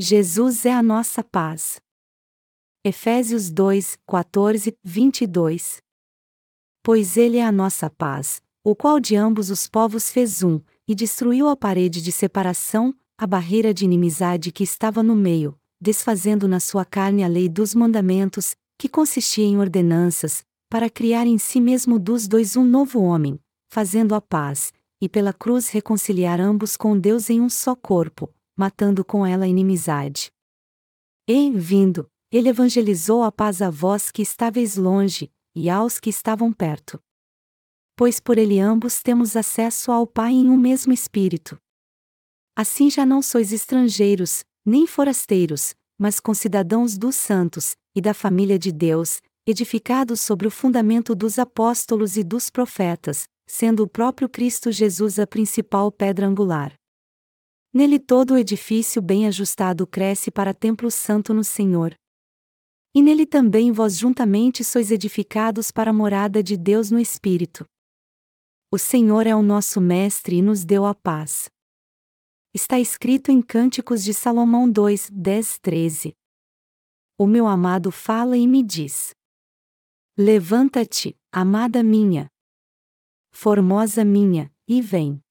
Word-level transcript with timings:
Jesus 0.00 0.64
é 0.64 0.72
a 0.72 0.80
nossa 0.80 1.24
paz. 1.24 1.80
Efésios 2.84 3.50
2, 3.50 3.98
14, 4.06 4.78
22. 4.84 5.78
Pois 6.84 7.16
Ele 7.16 7.38
é 7.38 7.44
a 7.44 7.50
nossa 7.50 7.90
paz, 7.90 8.40
o 8.62 8.76
qual 8.76 9.00
de 9.00 9.16
ambos 9.16 9.50
os 9.50 9.66
povos 9.66 10.08
fez 10.08 10.40
um, 10.44 10.60
e 10.86 10.94
destruiu 10.94 11.48
a 11.48 11.56
parede 11.56 12.00
de 12.00 12.12
separação, 12.12 12.94
a 13.18 13.26
barreira 13.26 13.74
de 13.74 13.84
inimizade 13.84 14.52
que 14.52 14.62
estava 14.62 15.02
no 15.02 15.16
meio, 15.16 15.58
desfazendo 15.80 16.46
na 16.46 16.60
sua 16.60 16.84
carne 16.84 17.24
a 17.24 17.26
lei 17.26 17.48
dos 17.48 17.74
mandamentos, 17.74 18.54
que 18.78 18.88
consistia 18.88 19.46
em 19.46 19.58
ordenanças, 19.58 20.44
para 20.70 20.88
criar 20.88 21.26
em 21.26 21.38
si 21.38 21.60
mesmo 21.60 21.98
dos 21.98 22.28
dois 22.28 22.54
um 22.54 22.64
novo 22.64 23.02
homem, 23.02 23.36
fazendo 23.68 24.14
a 24.14 24.20
paz, 24.20 24.72
e 25.00 25.08
pela 25.08 25.32
cruz 25.32 25.70
reconciliar 25.70 26.40
ambos 26.40 26.76
com 26.76 26.96
Deus 26.96 27.28
em 27.30 27.40
um 27.40 27.50
só 27.50 27.74
corpo, 27.74 28.32
matando 28.58 29.04
com 29.04 29.24
ela 29.24 29.44
a 29.44 29.48
inimizade. 29.48 30.32
E, 31.28 31.48
vindo, 31.52 32.10
ele 32.32 32.48
evangelizou 32.48 33.22
a 33.22 33.30
paz 33.30 33.62
a 33.62 33.70
vós 33.70 34.10
que 34.10 34.20
estáveis 34.20 34.76
longe, 34.76 35.30
e 35.54 35.70
aos 35.70 36.00
que 36.00 36.10
estavam 36.10 36.52
perto. 36.52 37.00
Pois 37.94 38.18
por 38.18 38.36
ele 38.36 38.58
ambos 38.58 39.00
temos 39.00 39.36
acesso 39.36 39.92
ao 39.92 40.06
Pai 40.06 40.32
em 40.32 40.48
um 40.50 40.56
mesmo 40.56 40.92
Espírito. 40.92 41.56
Assim 42.56 42.90
já 42.90 43.06
não 43.06 43.22
sois 43.22 43.52
estrangeiros, 43.52 44.44
nem 44.66 44.86
forasteiros, 44.86 45.74
mas 45.96 46.18
concidadãos 46.18 46.98
dos 46.98 47.14
santos, 47.14 47.76
e 47.94 48.00
da 48.00 48.12
família 48.12 48.58
de 48.58 48.72
Deus, 48.72 49.20
edificados 49.46 50.20
sobre 50.20 50.48
o 50.48 50.50
fundamento 50.50 51.14
dos 51.14 51.38
apóstolos 51.38 52.16
e 52.16 52.24
dos 52.24 52.50
profetas, 52.50 53.28
sendo 53.46 53.84
o 53.84 53.88
próprio 53.88 54.28
Cristo 54.28 54.70
Jesus 54.72 55.18
a 55.18 55.26
principal 55.26 55.90
pedra 55.90 56.26
angular. 56.26 56.74
Nele 57.78 58.00
todo 58.00 58.34
o 58.34 58.36
edifício 58.36 59.00
bem 59.00 59.28
ajustado 59.28 59.86
cresce 59.86 60.32
para 60.32 60.52
templo 60.52 60.90
santo 60.90 61.32
no 61.32 61.44
Senhor. 61.44 61.94
E 62.92 63.00
nele 63.00 63.24
também 63.24 63.70
vós 63.70 63.96
juntamente 63.96 64.64
sois 64.64 64.90
edificados 64.90 65.70
para 65.70 65.90
a 65.90 65.94
morada 65.94 66.42
de 66.42 66.56
Deus 66.56 66.90
no 66.90 66.98
Espírito. 66.98 67.64
O 68.68 68.78
Senhor 68.78 69.28
é 69.28 69.36
o 69.36 69.44
nosso 69.44 69.80
Mestre 69.80 70.38
e 70.38 70.42
nos 70.42 70.64
deu 70.64 70.84
a 70.84 70.92
paz. 70.92 71.48
Está 72.52 72.80
escrito 72.80 73.30
em 73.30 73.40
Cânticos 73.40 74.02
de 74.02 74.12
Salomão 74.12 74.68
2, 74.68 75.10
10, 75.10 75.60
13. 75.60 76.16
O 77.16 77.28
meu 77.28 77.46
amado 77.46 77.92
fala 77.92 78.36
e 78.36 78.48
me 78.48 78.60
diz: 78.60 79.14
Levanta-te, 80.18 81.16
amada 81.30 81.84
minha. 81.84 82.28
Formosa 83.30 84.04
minha, 84.04 84.52
e 84.66 84.82
vem. 84.82 85.22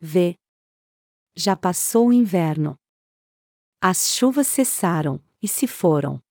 Vê. 0.00 0.34
Já 1.36 1.56
passou 1.56 2.08
o 2.08 2.12
inverno. 2.12 2.78
As 3.80 4.08
chuvas 4.14 4.46
cessaram, 4.46 5.22
e 5.42 5.48
se 5.48 5.66
foram. 5.66 6.22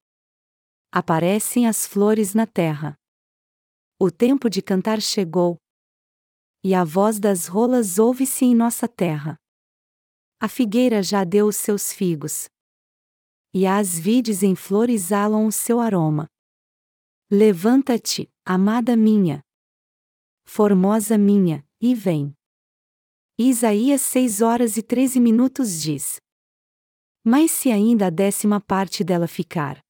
Aparecem 0.91 1.67
as 1.67 1.85
flores 1.85 2.33
na 2.33 2.47
terra. 2.47 2.97
O 3.99 4.09
tempo 4.09 4.49
de 4.49 4.61
cantar 4.61 5.01
chegou. 5.01 5.57
E 6.63 6.73
a 6.73 6.83
voz 6.83 7.19
das 7.19 7.47
rolas 7.47 7.99
ouve-se 7.99 8.45
em 8.45 8.55
nossa 8.55 8.87
terra. 8.87 9.37
A 10.39 10.47
figueira 10.47 11.03
já 11.03 11.23
deu 11.23 11.47
os 11.47 11.57
seus 11.57 11.91
figos. 11.91 12.49
E 13.53 13.67
as 13.67 13.99
vides 13.99 14.41
em 14.41 14.55
flor 14.55 14.89
exalam 14.89 15.45
o 15.45 15.51
seu 15.51 15.79
aroma. 15.79 16.27
Levanta-te, 17.29 18.31
amada 18.45 18.95
minha. 18.95 19.43
Formosa 20.45 21.17
minha, 21.17 21.65
e 21.79 21.93
vem. 21.93 22.35
Isaías 23.37 24.01
6 24.01 24.41
horas 24.41 24.77
e 24.77 24.83
13 24.83 25.19
minutos 25.19 25.81
diz: 25.81 26.17
Mas 27.25 27.49
se 27.49 27.71
ainda 27.71 28.05
a 28.05 28.09
décima 28.11 28.61
parte 28.61 29.03
dela 29.03 29.27
ficar, 29.27 29.83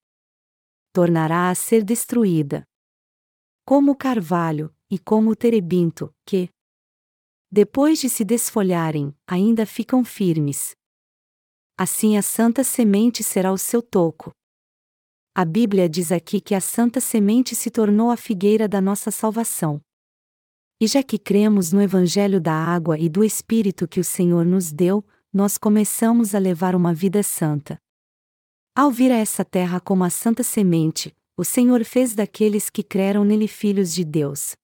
tornará 0.94 1.50
a 1.50 1.56
ser 1.56 1.84
destruída. 1.84 2.64
Como 3.66 3.92
o 3.92 3.98
carvalho, 3.98 4.74
e 4.90 4.98
como 4.98 5.32
o 5.32 5.36
terebinto, 5.36 6.10
que, 6.26 6.50
depois 7.52 8.00
de 8.00 8.10
se 8.10 8.24
desfolharem, 8.24 9.14
ainda 9.28 9.66
ficam 9.66 10.06
firmes. 10.06 10.74
Assim 11.78 12.16
a 12.16 12.22
santa 12.22 12.64
semente 12.64 13.26
será 13.26 13.52
o 13.52 13.58
seu 13.58 13.82
toco. 13.82 14.32
A 15.36 15.44
Bíblia 15.44 15.90
diz 15.90 16.14
aqui 16.14 16.40
que 16.40 16.56
a 16.56 16.62
santa 16.62 17.02
semente 17.02 17.58
se 17.58 17.70
tornou 17.70 18.10
a 18.10 18.16
figueira 18.16 18.70
da 18.70 18.80
nossa 18.80 19.12
salvação. 19.12 19.82
E 20.84 20.88
já 20.88 21.02
que 21.02 21.18
cremos 21.18 21.72
no 21.72 21.82
Evangelho 21.82 22.42
da 22.42 22.52
água 22.52 23.00
e 23.00 23.08
do 23.08 23.24
Espírito 23.24 23.88
que 23.88 24.02
o 24.02 24.04
Senhor 24.04 24.44
nos 24.46 24.70
deu, 24.70 25.02
nós 25.32 25.58
começamos 25.58 26.36
a 26.36 26.40
levar 26.40 26.76
uma 26.76 26.94
vida 26.94 27.24
santa. 27.24 27.78
Ao 28.76 28.92
vir 28.92 29.10
a 29.10 29.16
essa 29.16 29.46
terra 29.46 29.80
como 29.80 30.04
a 30.04 30.10
santa 30.10 30.44
semente, 30.44 31.16
o 31.38 31.46
Senhor 31.46 31.86
fez 31.86 32.14
daqueles 32.14 32.70
que 32.70 32.84
creram 32.84 33.24
nele 33.24 33.48
filhos 33.48 33.94
de 33.94 34.04
Deus. 34.04 34.58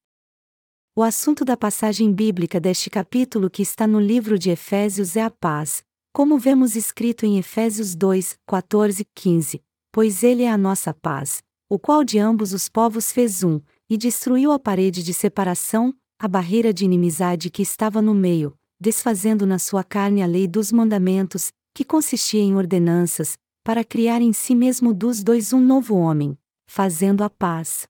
O 0.94 1.04
assunto 1.04 1.46
da 1.46 1.56
passagem 1.56 2.12
bíblica 2.12 2.60
deste 2.60 2.90
capítulo 2.90 3.50
que 3.50 3.62
está 3.62 3.88
no 3.88 4.02
livro 4.02 4.38
de 4.38 4.50
Efésios 4.50 5.16
é 5.16 5.22
a 5.22 5.32
paz, 5.32 5.86
como 6.12 6.38
vemos 6.38 6.76
escrito 6.76 7.26
em 7.26 7.38
Efésios 7.38 7.96
2, 7.96 8.38
14, 8.46 9.06
15: 9.16 9.64
Pois 9.90 10.22
ele 10.22 10.44
é 10.44 10.52
a 10.52 10.58
nossa 10.58 10.94
paz, 10.94 11.42
o 11.70 11.80
qual 11.80 12.04
de 12.04 12.20
ambos 12.20 12.52
os 12.52 12.68
povos 12.68 13.10
fez 13.10 13.42
um, 13.42 13.62
e 13.90 13.96
destruiu 13.96 14.52
a 14.52 14.60
parede 14.60 15.02
de 15.02 15.14
separação, 15.14 15.96
a 16.22 16.28
barreira 16.28 16.74
de 16.74 16.84
inimizade 16.84 17.50
que 17.50 17.62
estava 17.62 18.02
no 18.02 18.14
meio, 18.14 18.54
desfazendo 18.78 19.46
na 19.46 19.58
sua 19.58 19.86
carne 19.86 20.22
a 20.22 20.26
lei 20.26 20.50
dos 20.50 20.70
mandamentos, 20.70 21.50
que 21.74 21.86
consistia 21.86 22.42
em 22.42 22.58
ordenanças, 22.58 23.38
para 23.64 23.86
criar 23.86 24.22
em 24.22 24.34
si 24.34 24.54
mesmo 24.54 24.94
dos 24.94 25.24
dois 25.24 25.54
um 25.54 25.62
novo 25.62 25.96
homem, 25.96 26.38
fazendo 26.68 27.24
a 27.24 27.30
paz. 27.30 27.88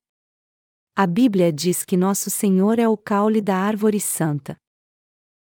A 0.96 1.08
Bíblia 1.08 1.52
diz 1.52 1.84
que 1.84 1.98
nosso 1.98 2.30
Senhor 2.30 2.78
é 2.78 2.88
o 2.88 2.96
caule 2.96 3.42
da 3.42 3.56
árvore 3.56 4.00
santa. 4.00 4.56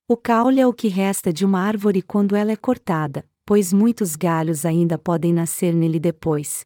O 0.05 0.17
caule 0.17 0.59
é 0.59 0.67
o 0.67 0.73
que 0.73 0.89
resta 0.89 1.31
de 1.31 1.45
uma 1.45 1.61
árvore 1.61 2.01
quando 2.01 2.35
ela 2.35 2.51
é 2.51 2.57
cortada, 2.57 3.25
pois 3.45 3.71
muitos 3.71 4.17
galhos 4.17 4.65
ainda 4.65 4.97
podem 4.97 5.31
nascer 5.31 5.73
nele 5.73 6.01
depois. 6.01 6.65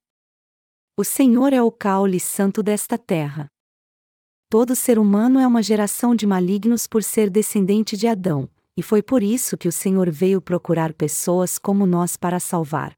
O 0.98 1.04
Senhor 1.04 1.54
é 1.54 1.62
o 1.62 1.72
caule 1.72 2.20
santo 2.20 2.64
desta 2.64 2.98
terra. 2.98 3.48
Todo 4.50 4.76
ser 4.76 4.98
humano 4.98 5.40
é 5.40 5.48
uma 5.48 5.62
geração 5.62 6.16
de 6.16 6.26
malignos 6.26 6.88
por 6.88 7.04
ser 7.04 7.30
descendente 7.30 7.98
de 7.98 8.08
Adão, 8.08 8.50
e 8.76 8.82
foi 8.82 9.02
por 9.02 9.22
isso 9.22 9.58
que 9.58 9.68
o 9.68 9.72
Senhor 9.72 10.10
veio 10.10 10.42
procurar 10.42 10.94
pessoas 10.94 11.58
como 11.58 11.86
nós 11.86 12.16
para 12.16 12.40
salvar 12.40 12.98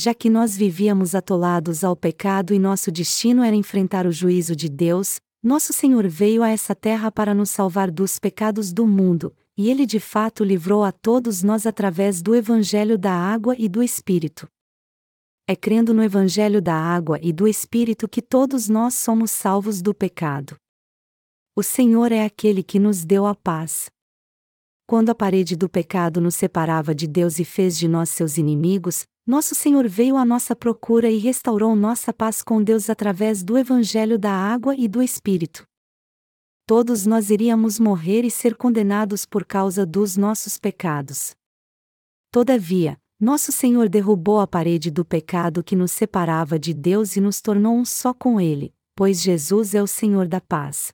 já 0.00 0.14
que 0.14 0.30
nós 0.30 0.56
vivíamos 0.56 1.14
atolados 1.14 1.84
ao 1.84 1.94
pecado 1.94 2.54
e 2.54 2.58
nosso 2.58 2.90
destino 2.90 3.42
era 3.42 3.54
enfrentar 3.54 4.06
o 4.06 4.12
juízo 4.12 4.54
de 4.56 4.68
Deus, 4.68 5.20
nosso 5.42 5.72
Senhor 5.72 6.06
veio 6.08 6.42
a 6.42 6.48
essa 6.48 6.74
terra 6.74 7.10
para 7.10 7.34
nos 7.34 7.50
salvar 7.50 7.90
dos 7.90 8.18
pecados 8.18 8.72
do 8.72 8.86
mundo, 8.86 9.34
e 9.56 9.70
ele 9.70 9.84
de 9.84 10.00
fato 10.00 10.44
livrou 10.44 10.84
a 10.84 10.92
todos 10.92 11.42
nós 11.42 11.66
através 11.66 12.22
do 12.22 12.34
Evangelho 12.34 12.96
da 12.96 13.12
Água 13.12 13.54
e 13.58 13.68
do 13.68 13.82
Espírito. 13.82 14.48
É 15.50 15.56
crendo 15.56 15.92
no 15.92 16.00
Evangelho 16.00 16.62
da 16.62 16.76
Água 16.76 17.18
e 17.20 17.32
do 17.32 17.48
Espírito 17.48 18.08
que 18.08 18.22
todos 18.22 18.68
nós 18.68 18.94
somos 18.94 19.32
salvos 19.32 19.82
do 19.82 19.92
pecado. 19.92 20.54
O 21.56 21.62
Senhor 21.64 22.12
é 22.12 22.24
aquele 22.24 22.62
que 22.62 22.78
nos 22.78 23.04
deu 23.04 23.26
a 23.26 23.34
paz. 23.34 23.90
Quando 24.86 25.10
a 25.10 25.14
parede 25.14 25.56
do 25.56 25.68
pecado 25.68 26.20
nos 26.20 26.36
separava 26.36 26.94
de 26.94 27.08
Deus 27.08 27.40
e 27.40 27.44
fez 27.44 27.76
de 27.76 27.88
nós 27.88 28.10
seus 28.10 28.38
inimigos, 28.38 29.02
nosso 29.26 29.56
Senhor 29.56 29.88
veio 29.88 30.16
à 30.16 30.24
nossa 30.24 30.54
procura 30.54 31.10
e 31.10 31.18
restaurou 31.18 31.74
nossa 31.74 32.12
paz 32.12 32.42
com 32.42 32.62
Deus 32.62 32.88
através 32.88 33.42
do 33.42 33.58
Evangelho 33.58 34.20
da 34.20 34.30
Água 34.30 34.76
e 34.76 34.86
do 34.86 35.02
Espírito. 35.02 35.64
Todos 36.64 37.06
nós 37.06 37.28
iríamos 37.28 37.80
morrer 37.80 38.24
e 38.24 38.30
ser 38.30 38.54
condenados 38.54 39.26
por 39.26 39.44
causa 39.44 39.84
dos 39.84 40.16
nossos 40.16 40.60
pecados. 40.60 41.34
Todavia, 42.30 42.96
nosso 43.20 43.52
Senhor 43.52 43.86
derrubou 43.88 44.40
a 44.40 44.46
parede 44.46 44.90
do 44.90 45.04
pecado 45.04 45.62
que 45.62 45.76
nos 45.76 45.92
separava 45.92 46.58
de 46.58 46.72
Deus 46.72 47.16
e 47.16 47.20
nos 47.20 47.42
tornou 47.42 47.76
um 47.76 47.84
só 47.84 48.14
com 48.14 48.40
Ele, 48.40 48.72
pois 48.96 49.20
Jesus 49.20 49.74
é 49.74 49.82
o 49.82 49.86
Senhor 49.86 50.26
da 50.26 50.40
paz. 50.40 50.90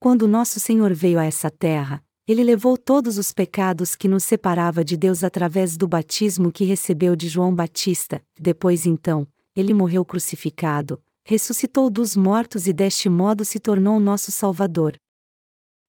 Quando 0.00 0.26
nosso 0.26 0.58
Senhor 0.58 0.92
veio 0.92 1.20
a 1.20 1.24
essa 1.24 1.48
terra, 1.48 2.02
ele 2.26 2.42
levou 2.42 2.76
todos 2.76 3.16
os 3.16 3.32
pecados 3.32 3.94
que 3.94 4.08
nos 4.08 4.24
separava 4.24 4.84
de 4.84 4.96
Deus 4.96 5.22
através 5.22 5.76
do 5.76 5.86
batismo 5.86 6.50
que 6.50 6.64
recebeu 6.64 7.14
de 7.14 7.28
João 7.28 7.54
Batista. 7.54 8.20
Depois 8.38 8.84
então, 8.84 9.26
ele 9.54 9.72
morreu 9.72 10.04
crucificado, 10.04 11.00
ressuscitou 11.24 11.90
dos 11.90 12.16
mortos 12.16 12.66
e 12.66 12.72
deste 12.72 13.08
modo 13.08 13.44
se 13.44 13.60
tornou 13.60 14.00
nosso 14.00 14.32
Salvador. 14.32 14.96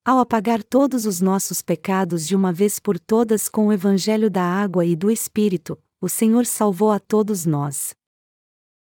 Ao 0.03 0.17
apagar 0.17 0.63
todos 0.63 1.05
os 1.05 1.21
nossos 1.21 1.61
pecados 1.61 2.25
de 2.25 2.35
uma 2.35 2.51
vez 2.51 2.79
por 2.79 2.99
todas 2.99 3.47
com 3.47 3.67
o 3.67 3.73
Evangelho 3.73 4.31
da 4.31 4.41
água 4.41 4.83
e 4.83 4.95
do 4.95 5.11
Espírito, 5.11 5.77
o 6.01 6.09
Senhor 6.09 6.43
salvou 6.47 6.89
a 6.89 6.99
todos 6.99 7.45
nós. 7.45 7.93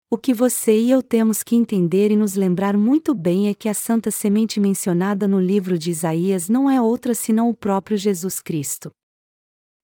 O 0.10 0.18
que 0.18 0.34
você 0.34 0.80
e 0.80 0.90
eu 0.90 1.04
temos 1.04 1.44
que 1.44 1.58
entender 1.58 2.10
e 2.10 2.16
nos 2.16 2.36
lembrar 2.36 2.78
muito 2.78 3.14
bem 3.14 3.50
é 3.50 3.54
que 3.54 3.68
a 3.68 3.74
santa 3.74 4.10
semente 4.10 4.62
mencionada 4.62 5.28
no 5.28 5.42
livro 5.42 5.78
de 5.78 5.92
Isaías 5.92 6.48
não 6.48 6.72
é 6.72 6.82
outra 6.82 7.14
senão 7.14 7.50
o 7.50 7.54
próprio 7.54 7.98
Jesus 7.98 8.40
Cristo. 8.40 8.90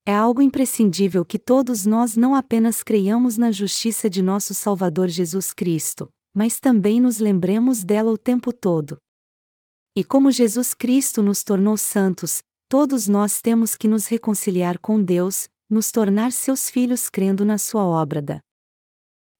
É 0.06 0.16
algo 0.16 0.42
imprescindível 0.42 1.26
que 1.26 1.38
todos 1.38 1.86
nós 1.86 2.16
não 2.16 2.34
apenas 2.34 2.82
creiamos 2.82 3.38
na 3.38 3.52
justiça 3.52 4.10
de 4.10 4.22
nosso 4.22 4.54
Salvador 4.54 5.10
Jesus 5.10 5.52
Cristo, 5.52 6.08
mas 6.34 6.62
também 6.62 7.02
nos 7.02 7.20
lembremos 7.20 7.84
dela 7.84 8.10
o 8.10 8.18
tempo 8.18 8.54
todo. 8.54 8.98
E 9.98 10.04
como 10.04 10.30
Jesus 10.30 10.74
Cristo 10.74 11.24
nos 11.24 11.42
tornou 11.42 11.78
santos, 11.78 12.44
todos 12.68 13.08
nós 13.08 13.42
temos 13.42 13.76
que 13.76 13.88
nos 13.88 14.08
reconciliar 14.08 14.78
com 14.78 15.02
Deus, 15.02 15.48
nos 15.70 15.90
tornar 15.90 16.34
seus 16.34 16.70
filhos 16.70 17.10
crendo 17.10 17.46
na 17.46 17.58
sua 17.58 17.86
obra 17.86 18.22
da 18.22 18.42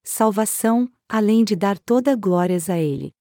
salvação, 0.06 0.90
além 1.10 1.44
de 1.44 1.58
dar 1.58 1.78
toda 1.78 2.16
glórias 2.16 2.70
a 2.70 2.78
Ele. 2.78 3.12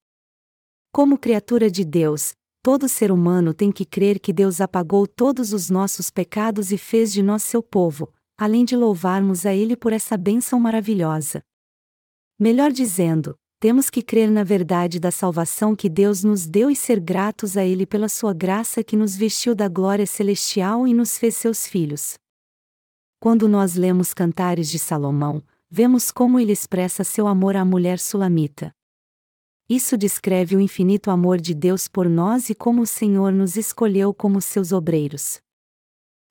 Como 0.92 1.18
criatura 1.18 1.68
de 1.68 1.84
Deus, 1.84 2.34
todo 2.62 2.88
ser 2.88 3.10
humano 3.10 3.52
tem 3.52 3.72
que 3.72 3.84
crer 3.84 4.20
que 4.20 4.32
Deus 4.32 4.60
apagou 4.60 5.04
todos 5.04 5.52
os 5.52 5.68
nossos 5.68 6.10
pecados 6.10 6.70
e 6.70 6.78
fez 6.78 7.12
de 7.12 7.20
nós 7.20 7.42
seu 7.42 7.60
povo, 7.60 8.12
além 8.38 8.64
de 8.64 8.76
louvarmos 8.76 9.44
a 9.44 9.52
Ele 9.52 9.76
por 9.76 9.92
essa 9.92 10.16
bênção 10.16 10.60
maravilhosa. 10.60 11.42
Melhor 12.38 12.70
dizendo, 12.70 13.36
temos 13.64 13.88
que 13.88 14.02
crer 14.02 14.30
na 14.30 14.44
verdade 14.44 15.00
da 15.00 15.10
salvação 15.10 15.74
que 15.74 15.88
Deus 15.88 16.22
nos 16.22 16.46
deu 16.46 16.70
e 16.70 16.76
ser 16.76 17.00
gratos 17.00 17.56
a 17.56 17.64
Ele 17.64 17.86
pela 17.86 18.10
sua 18.10 18.34
graça 18.34 18.84
que 18.84 18.94
nos 18.94 19.16
vestiu 19.16 19.54
da 19.54 19.68
glória 19.68 20.06
celestial 20.06 20.86
e 20.86 20.92
nos 20.92 21.16
fez 21.16 21.34
seus 21.36 21.66
filhos. 21.66 22.18
Quando 23.18 23.48
nós 23.48 23.74
lemos 23.74 24.12
Cantares 24.12 24.68
de 24.68 24.78
Salomão, 24.78 25.42
vemos 25.70 26.10
como 26.10 26.38
ele 26.38 26.52
expressa 26.52 27.02
seu 27.04 27.26
amor 27.26 27.56
à 27.56 27.64
mulher 27.64 27.98
sulamita. 27.98 28.70
Isso 29.66 29.96
descreve 29.96 30.54
o 30.54 30.60
infinito 30.60 31.10
amor 31.10 31.40
de 31.40 31.54
Deus 31.54 31.88
por 31.88 32.06
nós 32.06 32.50
e 32.50 32.54
como 32.54 32.82
o 32.82 32.86
Senhor 32.86 33.32
nos 33.32 33.56
escolheu 33.56 34.12
como 34.12 34.42
seus 34.42 34.72
obreiros. 34.72 35.40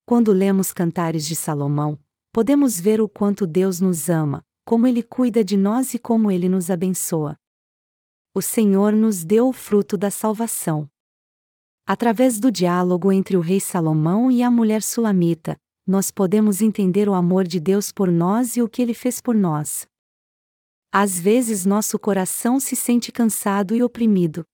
Quando 0.05 0.31
lemos 0.31 0.71
Cantares 0.71 1.25
de 1.25 1.35
Salomão, 1.35 1.97
podemos 2.31 2.79
ver 2.79 3.01
o 3.01 3.09
quanto 3.09 3.47
Deus 3.47 3.79
nos 3.79 4.07
ama, 4.07 4.45
como 4.65 4.87
Ele 4.87 5.03
cuida 5.03 5.43
de 5.43 5.57
nós 5.57 5.93
e 5.93 5.99
como 5.99 6.31
Ele 6.31 6.47
nos 6.47 6.69
abençoa. 6.69 7.37
O 8.33 8.41
Senhor 8.41 8.93
nos 8.93 9.23
deu 9.23 9.47
o 9.47 9.53
fruto 9.53 9.97
da 9.97 10.09
salvação. 10.09 10.89
Através 11.85 12.39
do 12.39 12.51
diálogo 12.51 13.11
entre 13.11 13.35
o 13.35 13.41
rei 13.41 13.59
Salomão 13.59 14.31
e 14.31 14.41
a 14.41 14.49
mulher 14.49 14.81
sulamita, 14.81 15.57
nós 15.85 16.09
podemos 16.09 16.61
entender 16.61 17.09
o 17.09 17.13
amor 17.13 17.45
de 17.45 17.59
Deus 17.59 17.91
por 17.91 18.09
nós 18.09 18.55
e 18.55 18.61
o 18.61 18.69
que 18.69 18.81
Ele 18.81 18.93
fez 18.93 19.19
por 19.19 19.35
nós. 19.35 19.85
Às 20.91 21.19
vezes 21.19 21.65
nosso 21.65 21.99
coração 21.99 22.59
se 22.59 22.75
sente 22.75 23.11
cansado 23.11 23.75
e 23.75 23.83
oprimido. 23.83 24.45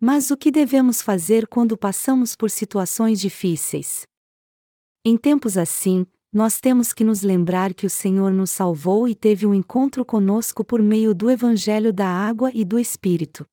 Mas 0.00 0.32
o 0.32 0.36
que 0.36 0.50
devemos 0.50 1.00
fazer 1.00 1.46
quando 1.46 1.76
passamos 1.76 2.34
por 2.34 2.50
situações 2.50 3.20
difíceis? 3.20 4.04
Em 5.04 5.16
tempos 5.16 5.56
assim, 5.56 6.04
nós 6.32 6.60
temos 6.60 6.94
que 6.94 7.04
nos 7.04 7.20
lembrar 7.20 7.74
que 7.74 7.84
o 7.84 7.90
Senhor 7.90 8.32
nos 8.32 8.50
salvou 8.50 9.06
e 9.06 9.14
teve 9.14 9.46
um 9.46 9.52
encontro 9.52 10.02
conosco 10.02 10.64
por 10.64 10.80
meio 10.80 11.14
do 11.14 11.30
Evangelho 11.30 11.92
da 11.92 12.08
Água 12.08 12.50
e 12.54 12.64
do 12.64 12.78
Espírito. 12.78 13.46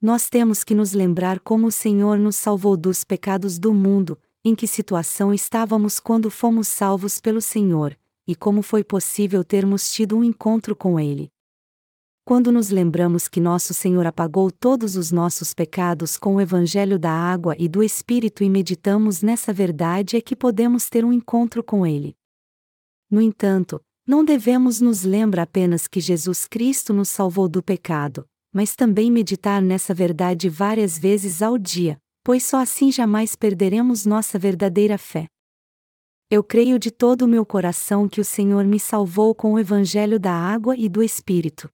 Nós 0.00 0.30
temos 0.30 0.62
que 0.62 0.72
nos 0.72 0.92
lembrar 0.92 1.40
como 1.40 1.66
o 1.66 1.72
Senhor 1.72 2.16
nos 2.16 2.36
salvou 2.36 2.76
dos 2.76 3.02
pecados 3.02 3.58
do 3.58 3.74
mundo, 3.74 4.16
em 4.44 4.54
que 4.54 4.68
situação 4.68 5.34
estávamos 5.34 5.98
quando 5.98 6.30
fomos 6.30 6.68
salvos 6.68 7.20
pelo 7.20 7.40
Senhor, 7.40 7.98
e 8.24 8.36
como 8.36 8.62
foi 8.62 8.84
possível 8.84 9.42
termos 9.42 9.92
tido 9.92 10.16
um 10.16 10.22
encontro 10.22 10.76
com 10.76 10.98
Ele. 10.98 11.28
Quando 12.30 12.52
nos 12.52 12.70
lembramos 12.70 13.26
que 13.26 13.40
nosso 13.40 13.74
Senhor 13.74 14.06
apagou 14.06 14.52
todos 14.52 14.94
os 14.94 15.10
nossos 15.10 15.52
pecados 15.52 16.16
com 16.16 16.36
o 16.36 16.40
Evangelho 16.40 16.96
da 16.96 17.10
água 17.10 17.56
e 17.58 17.68
do 17.68 17.82
Espírito 17.82 18.44
e 18.44 18.48
meditamos 18.48 19.20
nessa 19.20 19.52
verdade 19.52 20.16
é 20.16 20.20
que 20.20 20.36
podemos 20.36 20.88
ter 20.88 21.04
um 21.04 21.12
encontro 21.12 21.60
com 21.60 21.84
Ele. 21.84 22.14
No 23.10 23.20
entanto, 23.20 23.80
não 24.06 24.24
devemos 24.24 24.80
nos 24.80 25.02
lembrar 25.02 25.42
apenas 25.42 25.88
que 25.88 25.98
Jesus 25.98 26.46
Cristo 26.46 26.92
nos 26.94 27.08
salvou 27.08 27.48
do 27.48 27.60
pecado, 27.60 28.24
mas 28.54 28.76
também 28.76 29.10
meditar 29.10 29.60
nessa 29.60 29.92
verdade 29.92 30.48
várias 30.48 30.96
vezes 30.96 31.42
ao 31.42 31.58
dia, 31.58 31.98
pois 32.22 32.44
só 32.44 32.58
assim 32.58 32.92
jamais 32.92 33.34
perderemos 33.34 34.06
nossa 34.06 34.38
verdadeira 34.38 34.96
fé. 34.96 35.26
Eu 36.30 36.44
creio 36.44 36.78
de 36.78 36.92
todo 36.92 37.22
o 37.22 37.28
meu 37.28 37.44
coração 37.44 38.08
que 38.08 38.20
o 38.20 38.24
Senhor 38.24 38.64
me 38.64 38.78
salvou 38.78 39.34
com 39.34 39.54
o 39.54 39.58
Evangelho 39.58 40.20
da 40.20 40.32
água 40.32 40.76
e 40.76 40.88
do 40.88 41.02
Espírito. 41.02 41.68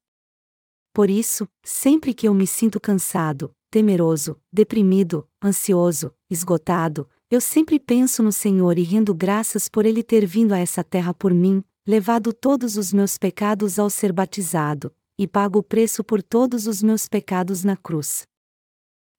Por 0.97 1.11
isso, 1.11 1.47
sempre 1.63 2.15
que 2.15 2.27
eu 2.27 2.33
me 2.33 2.47
sinto 2.47 2.81
cansado, 2.81 3.55
temeroso, 3.71 4.41
deprimido, 4.51 5.29
ansioso, 5.45 6.11
esgotado, 6.31 7.07
eu 7.31 7.39
sempre 7.39 7.79
penso 7.79 8.23
no 8.23 8.33
Senhor 8.33 8.79
e 8.79 8.83
rendo 8.83 9.15
graças 9.15 9.69
por 9.69 9.85
Ele 9.85 10.03
ter 10.03 10.25
vindo 10.25 10.55
a 10.55 10.59
essa 10.59 10.83
terra 10.83 11.13
por 11.13 11.35
mim, 11.35 11.63
levado 11.87 12.33
todos 12.33 12.79
os 12.79 12.95
meus 12.95 13.19
pecados 13.19 13.79
ao 13.79 13.91
ser 13.91 14.11
batizado, 14.11 14.91
e 15.19 15.29
pago 15.29 15.59
o 15.59 15.63
preço 15.63 16.03
por 16.03 16.23
todos 16.23 16.67
os 16.67 16.83
meus 16.83 17.07
pecados 17.07 17.63
na 17.63 17.77
cruz. 17.77 18.27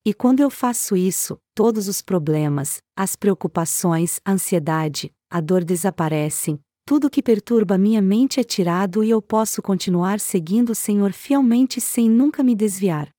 E 0.04 0.16
quando 0.16 0.40
eu 0.40 0.50
faço 0.50 0.98
isso, 0.98 1.38
todos 1.54 1.88
os 1.88 2.02
problemas, 2.02 2.82
as 2.96 3.16
preocupações, 3.16 4.20
a 4.26 4.32
ansiedade, 4.32 5.14
a 5.30 5.40
dor 5.40 5.64
desaparecem, 5.64 6.60
tudo 6.88 7.10
que 7.10 7.22
perturba 7.22 7.78
minha 7.78 8.02
mente 8.02 8.40
é 8.40 8.46
tirado 8.46 9.04
e 9.04 9.10
eu 9.10 9.22
posso 9.22 9.62
continuar 9.62 10.22
seguindo 10.22 10.70
o 10.70 10.76
Senhor 10.76 11.12
fielmente 11.12 11.82
sem 11.82 12.10
nunca 12.10 12.42
me 12.42 12.56
desviar. 12.56 13.10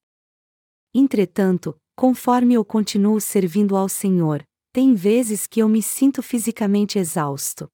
Entretanto, 0.94 1.76
conforme 1.94 2.54
eu 2.54 2.64
continuo 2.64 3.20
servindo 3.20 3.76
ao 3.76 3.86
Senhor, 3.86 4.42
tem 4.72 4.94
vezes 4.94 5.46
que 5.46 5.60
eu 5.60 5.68
me 5.68 5.82
sinto 5.82 6.22
fisicamente 6.22 6.98
exausto. 6.98 7.68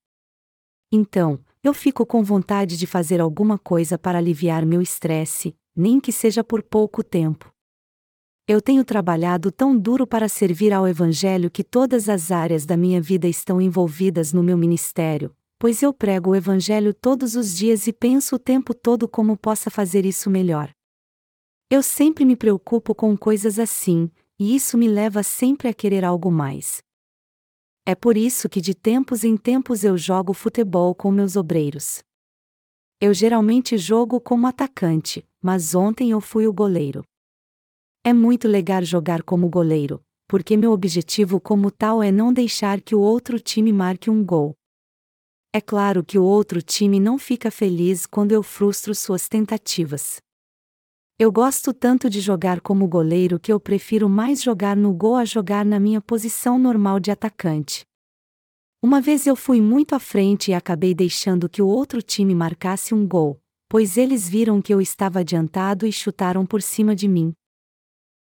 Então, 0.91 1.38
eu 1.62 1.73
fico 1.73 2.05
com 2.05 2.25
vontade 2.25 2.76
de 2.76 2.88
fazer 2.88 3.20
alguma 3.20 3.56
coisa 3.56 3.97
para 3.97 4.19
aliviar 4.19 4.67
meu 4.67 4.82
estresse, 4.82 5.55
nem 5.76 6.00
que 6.00 6.11
seja 6.11 6.43
por 6.43 6.61
pouco 6.61 7.05
tempo. 7.05 7.55
Eu 8.49 8.61
tenho 8.61 8.85
trabalhado 8.85 9.52
tão 9.52 9.79
duro 9.79 10.08
para 10.08 10.29
servir 10.29 10.73
ao 10.73 10.88
Evangelho 10.88 11.49
que 11.49 11.62
todas 11.62 12.08
as 12.08 12.32
áreas 12.32 12.67
da 12.67 12.76
minha 12.76 13.00
vida 13.00 13.29
estão 13.29 13.61
envolvidas 13.61 14.32
no 14.32 14.43
meu 14.43 14.58
ministério, 14.58 15.32
pois 15.64 15.82
eu 15.82 15.94
prego 15.94 16.32
o 16.32 16.37
Evangelho 16.37 16.93
todos 16.93 17.34
os 17.34 17.56
dias 17.56 17.87
e 17.87 17.93
penso 17.94 18.37
o 18.37 18.38
tempo 18.38 18.75
todo 18.75 19.08
como 19.08 19.34
possa 19.34 19.70
fazer 19.70 20.05
isso 20.05 20.28
melhor. 20.28 20.70
Eu 21.70 21.82
sempre 21.82 22.22
me 22.26 22.37
preocupo 22.37 22.94
com 22.94 23.16
coisas 23.16 23.58
assim, 23.58 24.11
e 24.38 24.55
isso 24.55 24.76
me 24.76 24.87
leva 24.87 25.22
sempre 25.22 25.69
a 25.69 25.72
querer 25.72 26.05
algo 26.05 26.31
mais. 26.31 26.82
É 27.87 27.94
por 27.94 28.14
isso 28.14 28.46
que 28.46 28.61
de 28.61 28.75
tempos 28.75 29.25
em 29.25 29.38
tempos 29.38 29.84
eu 29.84 29.96
jogo 29.96 30.34
futebol 30.34 30.94
com 30.94 31.11
meus 31.11 31.34
obreiros. 31.34 32.02
Eu 33.00 33.14
geralmente 33.14 33.78
jogo 33.78 34.21
como 34.21 34.47
atacante, 34.47 35.26
mas 35.42 35.75
ontem 35.75 36.11
eu 36.11 36.21
fui 36.21 36.47
o 36.47 36.52
goleiro. 36.52 37.02
É 38.04 38.12
muito 38.12 38.47
legal 38.47 38.83
jogar 38.83 39.23
como 39.23 39.49
goleiro, 39.49 40.04
porque 40.28 40.59
meu 40.59 40.73
objetivo 40.73 41.40
como 41.40 41.71
tal 41.71 42.02
é 42.02 42.12
não 42.12 42.35
deixar 42.35 42.83
que 42.83 42.94
o 42.94 43.00
outro 43.00 43.40
time 43.40 43.73
marque 43.73 44.11
um 44.11 44.23
gol. 44.23 44.54
É 45.56 45.61
claro 45.61 46.02
que 46.02 46.18
o 46.18 46.25
outro 46.25 46.61
time 46.61 46.99
não 46.99 47.16
fica 47.16 47.49
feliz 47.49 48.06
quando 48.06 48.32
eu 48.32 48.42
frustro 48.42 48.92
suas 48.92 49.28
tentativas. 49.28 50.20
Eu 51.16 51.30
gosto 51.30 51.73
tanto 51.73 52.11
de 52.11 52.20
jogar 52.20 52.61
como 52.61 52.88
goleiro 52.88 53.38
que 53.38 53.52
eu 53.52 53.61
prefiro 53.61 54.08
mais 54.08 54.42
jogar 54.42 54.76
no 54.76 54.92
gol 54.92 55.14
a 55.14 55.25
jogar 55.25 55.64
na 55.64 55.78
minha 55.78 56.00
posição 56.00 56.58
normal 56.58 56.99
de 56.99 57.12
atacante. 57.12 57.84
Uma 58.82 59.00
vez 59.00 59.28
eu 59.28 59.37
fui 59.37 59.61
muito 59.61 59.94
à 59.94 60.00
frente 60.00 60.50
e 60.50 60.54
acabei 60.54 60.92
deixando 60.92 61.49
que 61.49 61.62
o 61.62 61.68
outro 61.68 62.02
time 62.02 62.34
marcasse 62.34 62.92
um 62.92 63.06
gol, 63.06 63.40
pois 63.68 63.96
eles 63.96 64.28
viram 64.28 64.61
que 64.61 64.75
eu 64.75 64.80
estava 64.80 65.20
adiantado 65.20 65.87
e 65.87 65.92
chutaram 65.92 66.44
por 66.44 66.62
cima 66.62 66.96
de 66.96 67.06
mim. 67.06 67.32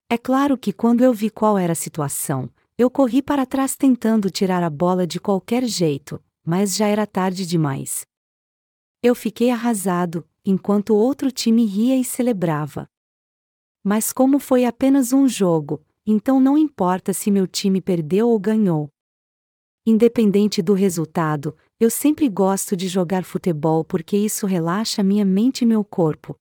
É 0.08 0.18
claro 0.18 0.58
que 0.58 0.72
quando 0.72 1.02
eu 1.02 1.14
vi 1.14 1.30
qual 1.30 1.56
era 1.56 1.74
a 1.74 1.76
situação, 1.76 2.50
eu 2.76 2.90
corri 2.90 3.22
para 3.22 3.46
trás 3.46 3.76
tentando 3.76 4.30
tirar 4.30 4.64
a 4.64 4.68
bola 4.68 5.06
de 5.06 5.20
qualquer 5.20 5.62
jeito, 5.64 6.20
mas 6.50 6.74
já 6.74 6.88
era 6.88 7.06
tarde 7.06 7.46
demais. 7.46 8.04
Eu 9.00 9.14
fiquei 9.14 9.50
arrasado, 9.50 10.28
enquanto 10.44 10.90
o 10.90 10.96
outro 10.96 11.30
time 11.30 11.64
ria 11.64 11.96
e 11.96 12.02
celebrava. 12.02 12.88
Mas 13.84 14.12
como 14.12 14.40
foi 14.40 14.64
apenas 14.64 15.12
um 15.12 15.28
jogo, 15.28 15.80
então 16.04 16.40
não 16.40 16.58
importa 16.58 17.12
se 17.12 17.30
meu 17.30 17.46
time 17.46 17.80
perdeu 17.80 18.28
ou 18.28 18.36
ganhou. 18.40 18.90
Independente 19.86 20.60
do 20.60 20.74
resultado, 20.74 21.56
eu 21.78 21.88
sempre 21.88 22.28
gosto 22.28 22.76
de 22.76 22.88
jogar 22.88 23.22
futebol 23.22 23.84
porque 23.84 24.16
isso 24.16 24.44
relaxa 24.44 25.04
minha 25.04 25.24
mente 25.24 25.62
e 25.62 25.66
meu 25.66 25.84
corpo. 25.84 26.34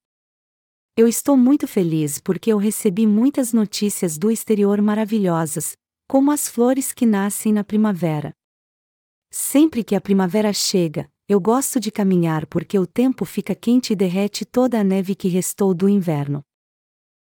Eu 0.98 1.08
estou 1.08 1.38
muito 1.38 1.68
feliz 1.68 2.20
porque 2.20 2.51
eu 2.51 2.58
recebi 2.58 3.06
muitas 3.06 3.54
notícias 3.54 4.18
do 4.18 4.32
exterior 4.32 4.82
maravilhosas, 4.82 5.78
como 6.08 6.32
as 6.32 6.50
flores 6.50 6.92
que 6.94 7.06
nascem 7.06 7.54
na 7.54 7.63
primavera. 7.63 8.34
Sempre 9.31 9.83
que 9.83 9.95
a 9.95 10.01
primavera 10.01 10.51
chega, 10.51 11.07
eu 11.27 11.39
gosto 11.39 11.79
de 11.79 11.91
caminhar 11.91 12.48
porque 12.48 12.79
o 12.79 12.88
tempo 12.88 13.25
fica 13.25 13.53
quente 13.53 13.93
e 13.93 13.95
derrete 13.95 14.43
toda 14.43 14.79
a 14.79 14.83
neve 14.83 15.13
que 15.13 15.27
restou 15.27 15.74
do 15.74 15.88
inverno. 15.88 16.43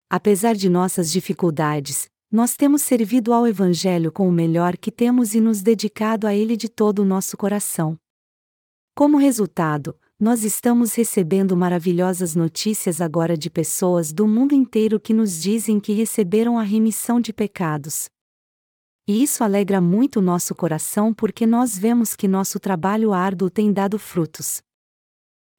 Apesar 0.09 0.55
de 0.55 0.69
nossas 0.69 1.11
dificuldades, 1.11 2.09
nós 2.31 2.55
temos 2.55 2.83
servido 2.83 3.33
ao 3.33 3.45
Evangelho 3.45 4.13
com 4.13 4.29
o 4.29 4.31
melhor 4.31 4.77
que 4.77 4.91
temos 4.91 5.35
e 5.35 5.41
nos 5.41 5.61
dedicado 5.61 6.25
a 6.25 6.33
ele 6.33 6.55
de 6.55 6.69
todo 6.69 6.99
o 6.99 7.05
nosso 7.05 7.35
coração. 7.35 7.99
Como 8.95 9.17
resultado, 9.17 9.97
nós 10.17 10.43
estamos 10.43 10.93
recebendo 10.93 11.55
maravilhosas 11.57 12.33
notícias 12.33 13.01
agora 13.01 13.37
de 13.37 13.49
pessoas 13.49 14.13
do 14.13 14.25
mundo 14.27 14.53
inteiro 14.53 14.99
que 14.99 15.13
nos 15.13 15.41
dizem 15.41 15.79
que 15.79 15.91
receberam 15.91 16.57
a 16.57 16.63
remissão 16.63 17.19
de 17.19 17.33
pecados. 17.33 18.09
E 19.09 19.23
isso 19.23 19.43
alegra 19.43 19.81
muito 19.81 20.21
nosso 20.21 20.53
coração 20.53 21.11
porque 21.11 21.47
nós 21.47 21.75
vemos 21.75 22.15
que 22.15 22.27
nosso 22.27 22.59
trabalho 22.59 23.11
árduo 23.11 23.49
tem 23.49 23.73
dado 23.73 23.97
frutos. 23.97 24.61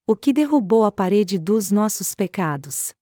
O 0.07 0.15
que 0.15 0.31
derrubou 0.31 0.85
a 0.85 0.91
parede 0.91 1.37
dos 1.37 1.69
nossos 1.69 2.15
pecados? 2.15 2.93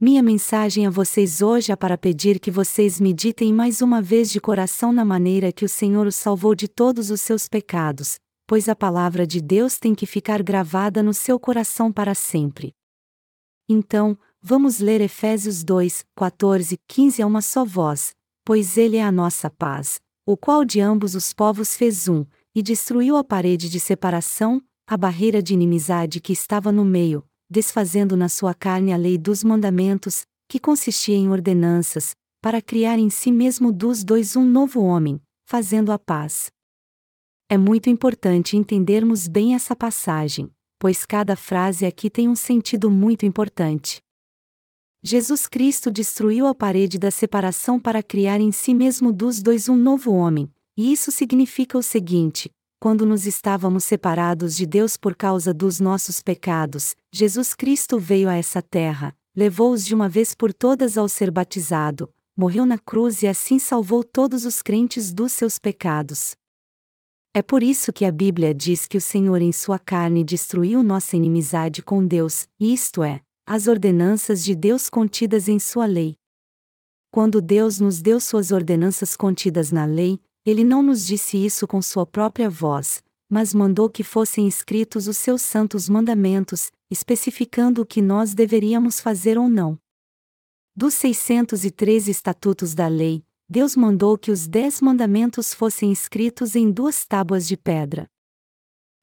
Minha 0.00 0.24
mensagem 0.24 0.88
a 0.88 0.90
vocês 0.90 1.40
hoje 1.40 1.70
é 1.70 1.76
para 1.76 1.96
pedir 1.96 2.40
que 2.40 2.50
vocês 2.50 2.98
meditem 2.98 3.54
mais 3.54 3.80
uma 3.80 4.02
vez 4.02 4.28
de 4.28 4.40
coração 4.40 4.92
na 4.92 5.04
maneira 5.04 5.52
que 5.52 5.64
o 5.64 5.68
Senhor 5.68 6.04
os 6.04 6.16
salvou 6.16 6.52
de 6.56 6.66
todos 6.66 7.12
os 7.12 7.20
seus 7.20 7.46
pecados, 7.46 8.18
pois 8.48 8.68
a 8.68 8.74
palavra 8.74 9.24
de 9.24 9.40
Deus 9.40 9.78
tem 9.78 9.94
que 9.94 10.04
ficar 10.04 10.42
gravada 10.42 11.00
no 11.00 11.14
seu 11.14 11.38
coração 11.38 11.92
para 11.92 12.12
sempre. 12.12 12.72
Então, 13.68 14.18
vamos 14.42 14.80
ler 14.80 15.00
Efésios 15.00 15.62
2, 15.62 16.04
14, 16.16 16.76
15 16.88 17.22
a 17.22 17.26
uma 17.28 17.40
só 17.40 17.64
voz, 17.64 18.16
pois 18.44 18.76
Ele 18.76 18.98
é 18.98 19.02
a 19.02 19.10
nossa 19.10 19.48
paz, 19.48 20.00
o 20.26 20.36
qual 20.36 20.64
de 20.64 20.80
ambos 20.80 21.14
os 21.14 21.32
povos 21.32 21.76
fez 21.76 22.08
um, 22.08 22.24
e 22.54 22.62
destruiu 22.62 23.16
a 23.16 23.24
parede 23.24 23.68
de 23.68 23.80
separação, 23.80 24.62
a 24.86 24.96
barreira 24.96 25.42
de 25.42 25.54
inimizade 25.54 26.20
que 26.20 26.32
estava 26.32 26.70
no 26.70 26.84
meio, 26.84 27.24
desfazendo 27.50 28.16
na 28.16 28.28
sua 28.28 28.54
carne 28.54 28.92
a 28.92 28.96
lei 28.96 29.16
dos 29.16 29.42
mandamentos, 29.42 30.26
que 30.48 30.58
consistia 30.58 31.16
em 31.16 31.30
ordenanças, 31.30 32.14
para 32.42 32.60
criar 32.60 32.98
em 32.98 33.08
si 33.08 33.32
mesmo 33.32 33.72
dos 33.72 34.04
dois 34.04 34.36
um 34.36 34.44
novo 34.44 34.82
homem, 34.82 35.20
fazendo 35.46 35.90
a 35.90 35.98
paz. 35.98 36.50
É 37.48 37.56
muito 37.56 37.88
importante 37.88 38.56
entendermos 38.56 39.26
bem 39.26 39.54
essa 39.54 39.74
passagem, 39.74 40.50
pois 40.78 41.06
cada 41.06 41.36
frase 41.36 41.86
aqui 41.86 42.10
tem 42.10 42.28
um 42.28 42.34
sentido 42.34 42.90
muito 42.90 43.24
importante. 43.24 44.03
Jesus 45.06 45.46
Cristo 45.46 45.90
destruiu 45.90 46.46
a 46.46 46.54
parede 46.54 46.98
da 46.98 47.10
separação 47.10 47.78
para 47.78 48.02
criar 48.02 48.40
em 48.40 48.50
si 48.50 48.72
mesmo 48.72 49.12
dos 49.12 49.42
dois 49.42 49.68
um 49.68 49.76
novo 49.76 50.10
homem, 50.12 50.50
e 50.74 50.90
isso 50.90 51.12
significa 51.12 51.76
o 51.76 51.82
seguinte: 51.82 52.50
quando 52.80 53.04
nos 53.04 53.26
estávamos 53.26 53.84
separados 53.84 54.56
de 54.56 54.64
Deus 54.64 54.96
por 54.96 55.14
causa 55.14 55.52
dos 55.52 55.78
nossos 55.78 56.22
pecados, 56.22 56.96
Jesus 57.12 57.52
Cristo 57.52 57.98
veio 57.98 58.30
a 58.30 58.34
essa 58.34 58.62
terra, 58.62 59.14
levou-os 59.36 59.84
de 59.84 59.94
uma 59.94 60.08
vez 60.08 60.34
por 60.34 60.54
todas 60.54 60.96
ao 60.96 61.06
ser 61.06 61.30
batizado, 61.30 62.08
morreu 62.34 62.64
na 62.64 62.78
cruz 62.78 63.22
e 63.22 63.26
assim 63.26 63.58
salvou 63.58 64.02
todos 64.02 64.46
os 64.46 64.62
crentes 64.62 65.12
dos 65.12 65.32
seus 65.32 65.58
pecados. 65.58 66.34
É 67.34 67.42
por 67.42 67.62
isso 67.62 67.92
que 67.92 68.06
a 68.06 68.12
Bíblia 68.12 68.54
diz 68.54 68.86
que 68.86 68.96
o 68.96 69.02
Senhor 69.02 69.42
em 69.42 69.52
sua 69.52 69.78
carne 69.78 70.24
destruiu 70.24 70.82
nossa 70.82 71.14
inimizade 71.14 71.82
com 71.82 72.06
Deus, 72.06 72.48
isto 72.58 73.02
é, 73.02 73.20
as 73.46 73.66
ordenanças 73.68 74.42
de 74.42 74.54
Deus 74.54 74.88
contidas 74.88 75.48
em 75.48 75.58
sua 75.58 75.84
lei. 75.84 76.16
Quando 77.10 77.42
Deus 77.42 77.78
nos 77.78 78.00
deu 78.00 78.18
suas 78.18 78.50
ordenanças 78.50 79.14
contidas 79.14 79.70
na 79.70 79.84
lei, 79.84 80.18
ele 80.46 80.64
não 80.64 80.82
nos 80.82 81.06
disse 81.06 81.36
isso 81.36 81.66
com 81.66 81.82
sua 81.82 82.06
própria 82.06 82.48
voz, 82.48 83.02
mas 83.28 83.52
mandou 83.52 83.90
que 83.90 84.02
fossem 84.02 84.48
escritos 84.48 85.08
os 85.08 85.18
seus 85.18 85.42
santos 85.42 85.88
mandamentos, 85.90 86.72
especificando 86.90 87.82
o 87.82 87.86
que 87.86 88.00
nós 88.00 88.34
deveríamos 88.34 88.98
fazer 88.98 89.38
ou 89.38 89.48
não. 89.48 89.78
Dos 90.74 90.94
613 90.94 92.10
estatutos 92.10 92.74
da 92.74 92.88
lei, 92.88 93.22
Deus 93.48 93.76
mandou 93.76 94.16
que 94.16 94.30
os 94.30 94.48
dez 94.48 94.80
mandamentos 94.80 95.52
fossem 95.52 95.92
escritos 95.92 96.56
em 96.56 96.70
duas 96.70 97.04
tábuas 97.04 97.46
de 97.46 97.58
pedra. 97.58 98.08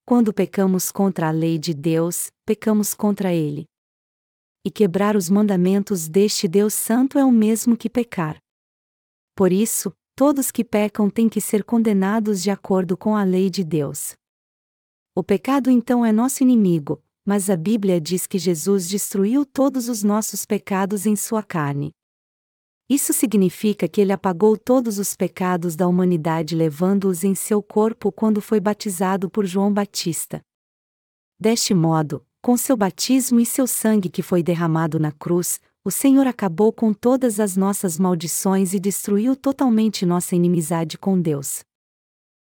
Quando 0.03 0.33
pecamos 0.33 0.91
contra 0.91 1.27
a 1.27 1.31
lei 1.31 1.60
de 1.60 1.75
Deus, 1.75 2.31
pecamos 2.43 2.95
contra 2.95 3.31
Ele. 3.33 3.71
E 4.63 4.70
quebrar 4.70 5.15
os 5.15 5.30
mandamentos 5.30 6.08
deste 6.08 6.48
Deus 6.48 6.74
Santo 6.74 7.18
é 7.18 7.25
o 7.25 7.32
mesmo 7.32 7.75
que 7.75 7.89
pecar. 7.89 8.38
Por 9.36 9.51
isso, 9.51 9.91
todos 10.15 10.51
que 10.51 10.63
pecam 10.63 11.10
têm 11.10 11.27
que 11.27 11.41
ser 11.41 11.63
condenados 11.63 12.44
de 12.44 12.51
acordo 12.51 12.96
com 12.96 13.15
a 13.15 13.24
lei 13.24 13.50
de 13.50 13.63
Deus. 13.63 14.13
O 15.15 15.24
pecado 15.24 15.70
então 15.70 16.06
é 16.06 16.12
nosso 16.12 16.44
inimigo, 16.44 17.01
mas 17.25 17.50
a 17.50 17.58
Bíblia 17.58 18.00
diz 18.00 18.27
que 18.27 18.38
Jesus 18.38 18.88
destruiu 18.88 19.46
todos 19.46 19.89
os 19.89 20.03
nossos 20.03 20.46
pecados 20.46 21.06
em 21.06 21.15
sua 21.15 21.44
carne. 21.44 21.91
Isso 22.89 23.13
significa 23.13 23.88
que 23.88 24.01
ele 24.01 24.12
apagou 24.12 24.58
todos 24.58 25.00
os 25.00 25.15
pecados 25.15 25.75
da 25.75 25.88
humanidade 25.88 26.56
levando-os 26.56 27.24
em 27.24 27.34
seu 27.34 27.63
corpo 27.63 28.12
quando 28.12 28.41
foi 28.41 28.60
batizado 28.60 29.30
por 29.30 29.46
João 29.46 29.74
Batista. 29.74 30.41
Deste 31.39 31.74
modo, 31.74 32.25
com 32.41 32.57
seu 32.57 32.75
batismo 32.75 33.39
e 33.39 33.45
seu 33.45 33.67
sangue 33.67 34.10
que 34.10 34.24
foi 34.24 34.41
derramado 34.41 35.00
na 35.00 35.12
cruz, 35.12 35.60
o 35.86 35.91
Senhor 35.91 36.25
acabou 36.25 36.74
com 36.74 36.91
todas 36.93 37.39
as 37.39 37.55
nossas 37.55 38.00
maldições 38.00 38.74
e 38.74 38.79
destruiu 38.79 39.36
totalmente 39.36 40.05
nossa 40.05 40.36
inimizade 40.36 40.98
com 40.98 41.19
Deus. 41.21 41.63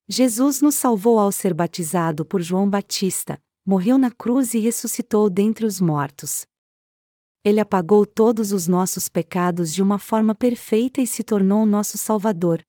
Jesus 0.10 0.62
nos 0.62 0.76
salvou 0.76 1.20
ao 1.20 1.32
ser 1.32 1.54
batizado 1.54 2.26
por 2.26 2.42
João 2.42 2.70
Batista, 2.70 3.40
morreu 3.66 3.98
na 3.98 4.12
cruz 4.12 4.54
e 4.54 4.60
ressuscitou 4.60 5.30
dentre 5.30 5.66
os 5.66 5.82
mortos. 5.82 6.46
Ele 7.44 7.60
apagou 7.60 8.06
todos 8.06 8.52
os 8.52 8.68
nossos 8.68 9.08
pecados 9.08 9.74
de 9.74 9.82
uma 9.82 10.00
forma 10.00 10.36
perfeita 10.36 11.02
e 11.02 11.08
se 11.08 11.24
tornou 11.24 11.66
nosso 11.66 11.98
Salvador. 11.98 12.62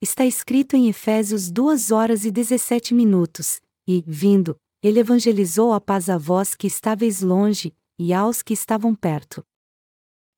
Está 0.00 0.24
escrito 0.24 0.76
em 0.76 0.88
Efésios 0.88 1.50
2 1.50 1.90
horas 1.92 2.24
e 2.24 2.30
17 2.30 2.94
minutos, 2.94 3.60
e, 3.86 4.02
vindo, 4.06 4.56
ele 4.82 4.98
evangelizou 4.98 5.72
a 5.72 5.80
paz 5.80 6.10
a 6.10 6.18
vós 6.18 6.54
que 6.54 6.66
estáveis 6.66 7.22
longe, 7.22 7.72
e 7.98 8.12
aos 8.12 8.42
que 8.42 8.52
estavam 8.52 8.94
perto. 8.94 9.44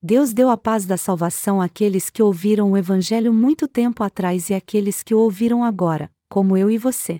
Deus 0.03 0.35
deu 0.35 0.51
a 0.51 0.57
paz 0.57 0.85
da 0.85 0.99
salvação 0.99 1.63
àqueles 1.63 2.11
que 2.11 2.23
ouviram 2.23 2.73
o 2.73 2.77
Evangelho 2.77 3.33
muito 3.33 3.67
tempo 3.67 4.05
atrás 4.05 4.51
e 4.51 4.55
àqueles 4.55 5.03
que 5.03 5.15
o 5.15 5.19
ouviram 5.19 5.65
agora, 5.65 6.13
como 6.29 6.59
eu 6.59 6.71
e 6.71 6.77
você. 6.77 7.19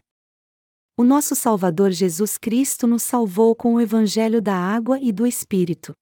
O 0.95 1.03
nosso 1.03 1.35
Salvador 1.35 1.93
Jesus 1.93 2.37
Cristo 2.37 2.87
nos 2.87 3.03
salvou 3.03 3.55
com 3.57 3.77
o 3.77 3.81
Evangelho 3.81 4.43
da 4.43 4.55
água 4.55 5.01
e 5.01 5.13
do 5.13 5.27
Espírito. 5.27 5.95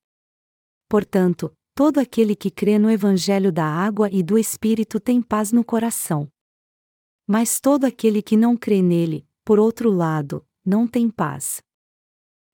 Portanto, 0.88 1.55
todo 1.73 1.99
aquele 1.99 2.35
que 2.35 2.50
crê 2.50 2.81
no 2.81 2.91
Evangelho 2.91 3.52
da 3.52 3.64
água 3.64 4.11
e 4.11 4.21
do 4.21 4.37
Espírito 4.37 4.99
tem 4.99 5.23
paz 5.23 5.52
no 5.52 5.64
coração. 5.64 6.29
Mas 7.29 7.61
todo 7.61 7.85
aquele 7.85 8.21
que 8.21 8.37
não 8.37 8.57
crê 8.57 8.83
nele, 8.83 9.25
por 9.45 9.61
outro 9.61 9.88
lado, 9.88 10.45
não 10.64 10.87
tem 10.87 11.09
paz. 11.09 11.61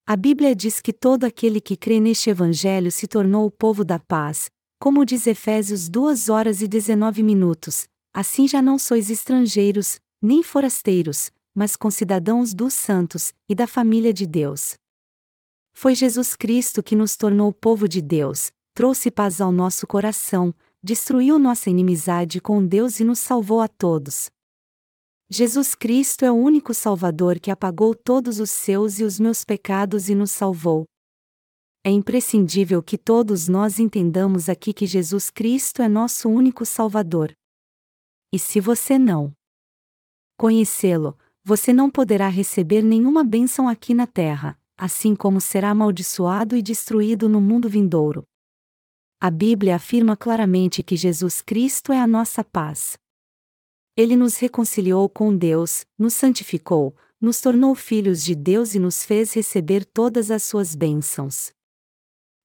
A 0.07 0.17
Bíblia 0.17 0.55
diz 0.55 0.81
que 0.81 0.93
todo 0.93 1.25
aquele 1.25 1.61
que 1.61 1.77
crê 1.77 2.01
neste 2.01 2.31
Evangelho 2.31 2.91
se 2.91 3.07
tornou 3.07 3.47
o 3.47 3.51
povo 3.51 3.85
da 3.85 3.99
paz, 3.99 4.51
como 4.81 5.05
diz 5.05 5.27
Efésios 5.27 5.89
2 5.89 6.29
horas 6.29 6.63
e 6.63 6.69
19 6.69 7.23
minutos, 7.23 7.87
assim 8.15 8.49
já 8.49 8.63
não 8.63 8.79
sois 8.79 9.11
estrangeiros, 9.11 10.01
nem 10.23 10.43
forasteiros, 10.43 11.31
mas 11.55 11.77
concidadãos 11.77 12.55
dos 12.55 12.75
santos, 12.75 13.35
e 13.49 13.55
da 13.55 13.67
família 13.67 14.13
de 14.13 14.27
Deus. 14.27 14.77
Foi 15.75 15.95
Jesus 15.95 16.35
Cristo 16.35 16.83
que 16.83 16.97
nos 16.97 17.17
tornou 17.17 17.53
povo 17.53 17.89
de 17.89 18.01
Deus, 18.01 18.51
trouxe 18.75 19.11
paz 19.11 19.41
ao 19.41 19.53
nosso 19.53 19.87
coração, 19.87 20.55
destruiu 20.83 21.39
nossa 21.39 21.69
inimizade 21.69 22.41
com 22.41 22.65
Deus 22.65 23.01
e 23.01 23.05
nos 23.05 23.19
salvou 23.19 23.61
a 23.61 23.69
todos. 23.69 24.31
Jesus 25.31 25.75
Cristo 25.75 26.25
é 26.25 26.33
o 26.33 26.35
único 26.35 26.73
Salvador 26.73 27.39
que 27.39 27.51
apagou 27.51 27.95
todos 27.95 28.41
os 28.41 28.51
seus 28.51 28.99
e 28.99 29.05
os 29.05 29.21
meus 29.21 29.45
pecados 29.45 30.09
e 30.09 30.15
nos 30.15 30.31
salvou. 30.31 30.87
É 31.85 31.91
imprescindível 31.91 32.83
que 32.83 32.97
todos 32.97 33.47
nós 33.47 33.79
entendamos 33.79 34.49
aqui 34.49 34.73
que 34.73 34.87
Jesus 34.87 35.29
Cristo 35.29 35.83
é 35.83 35.89
nosso 35.89 36.31
único 36.31 36.65
Salvador. 36.65 37.37
E 38.33 38.39
se 38.39 38.59
você 38.59 38.99
não 38.99 39.31
conhecê-lo, 40.39 41.15
você 41.45 41.75
não 41.75 41.91
poderá 41.91 42.29
receber 42.29 42.81
nenhuma 42.81 43.23
bênção 43.23 43.69
aqui 43.69 43.93
na 43.93 44.07
terra, 44.07 44.59
assim 44.79 45.15
como 45.15 45.43
será 45.43 45.71
amaldiçoado 45.71 46.57
e 46.57 46.63
destruído 46.63 47.29
no 47.29 47.41
mundo 47.41 47.69
vindouro. 47.69 48.25
A 49.21 49.31
Bíblia 49.31 49.77
afirma 49.77 50.17
claramente 50.17 50.83
que 50.83 50.97
Jesus 50.97 51.43
Cristo 51.43 51.93
é 51.93 52.01
a 52.01 52.07
nossa 52.07 52.43
paz. 52.43 52.97
Ele 53.99 54.15
nos 54.15 54.37
reconciliou 54.37 55.09
com 55.09 55.37
Deus, 55.37 55.85
nos 55.99 56.15
santificou, 56.15 56.95
nos 57.21 57.41
tornou 57.41 57.75
filhos 57.75 58.23
de 58.23 58.33
Deus 58.33 58.77
e 58.77 58.79
nos 58.79 59.05
fez 59.05 59.33
receber 59.33 59.85
todas 59.85 60.31
as 60.31 60.45
suas 60.45 60.77
bênçãos. 60.77 61.51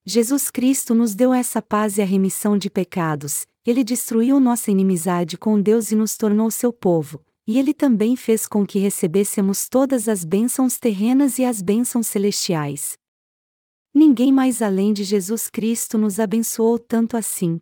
Jesus 0.03 0.49
Cristo 0.49 0.95
nos 0.95 1.13
deu 1.13 1.31
essa 1.31 1.61
paz 1.61 1.99
e 1.99 2.01
a 2.01 2.05
remissão 2.05 2.57
de 2.57 2.71
pecados, 2.71 3.45
ele 3.63 3.83
destruiu 3.83 4.39
nossa 4.39 4.71
inimizade 4.71 5.37
com 5.37 5.61
Deus 5.61 5.91
e 5.91 5.95
nos 5.95 6.17
tornou 6.17 6.49
seu 6.49 6.73
povo, 6.73 7.23
e 7.45 7.59
ele 7.59 7.71
também 7.71 8.15
fez 8.15 8.47
com 8.47 8.65
que 8.65 8.79
recebêssemos 8.79 9.69
todas 9.69 10.09
as 10.09 10.25
bênçãos 10.25 10.79
terrenas 10.79 11.37
e 11.37 11.45
as 11.45 11.61
bênçãos 11.61 12.07
celestiais. 12.07 12.97
Ninguém 13.93 14.31
mais 14.33 14.59
além 14.59 14.91
de 14.91 15.03
Jesus 15.03 15.51
Cristo 15.51 15.99
nos 15.99 16.19
abençoou 16.19 16.79
tanto 16.79 17.15
assim. 17.15 17.59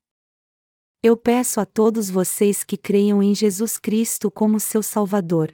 Eu 1.04 1.18
peço 1.18 1.60
a 1.60 1.66
todos 1.66 2.12
vocês 2.12 2.64
que 2.64 2.78
creiam 2.78 3.24
em 3.24 3.34
Jesus 3.34 3.80
Cristo 3.80 4.30
como 4.30 4.60
seu 4.60 4.84
Salvador. 4.84 5.52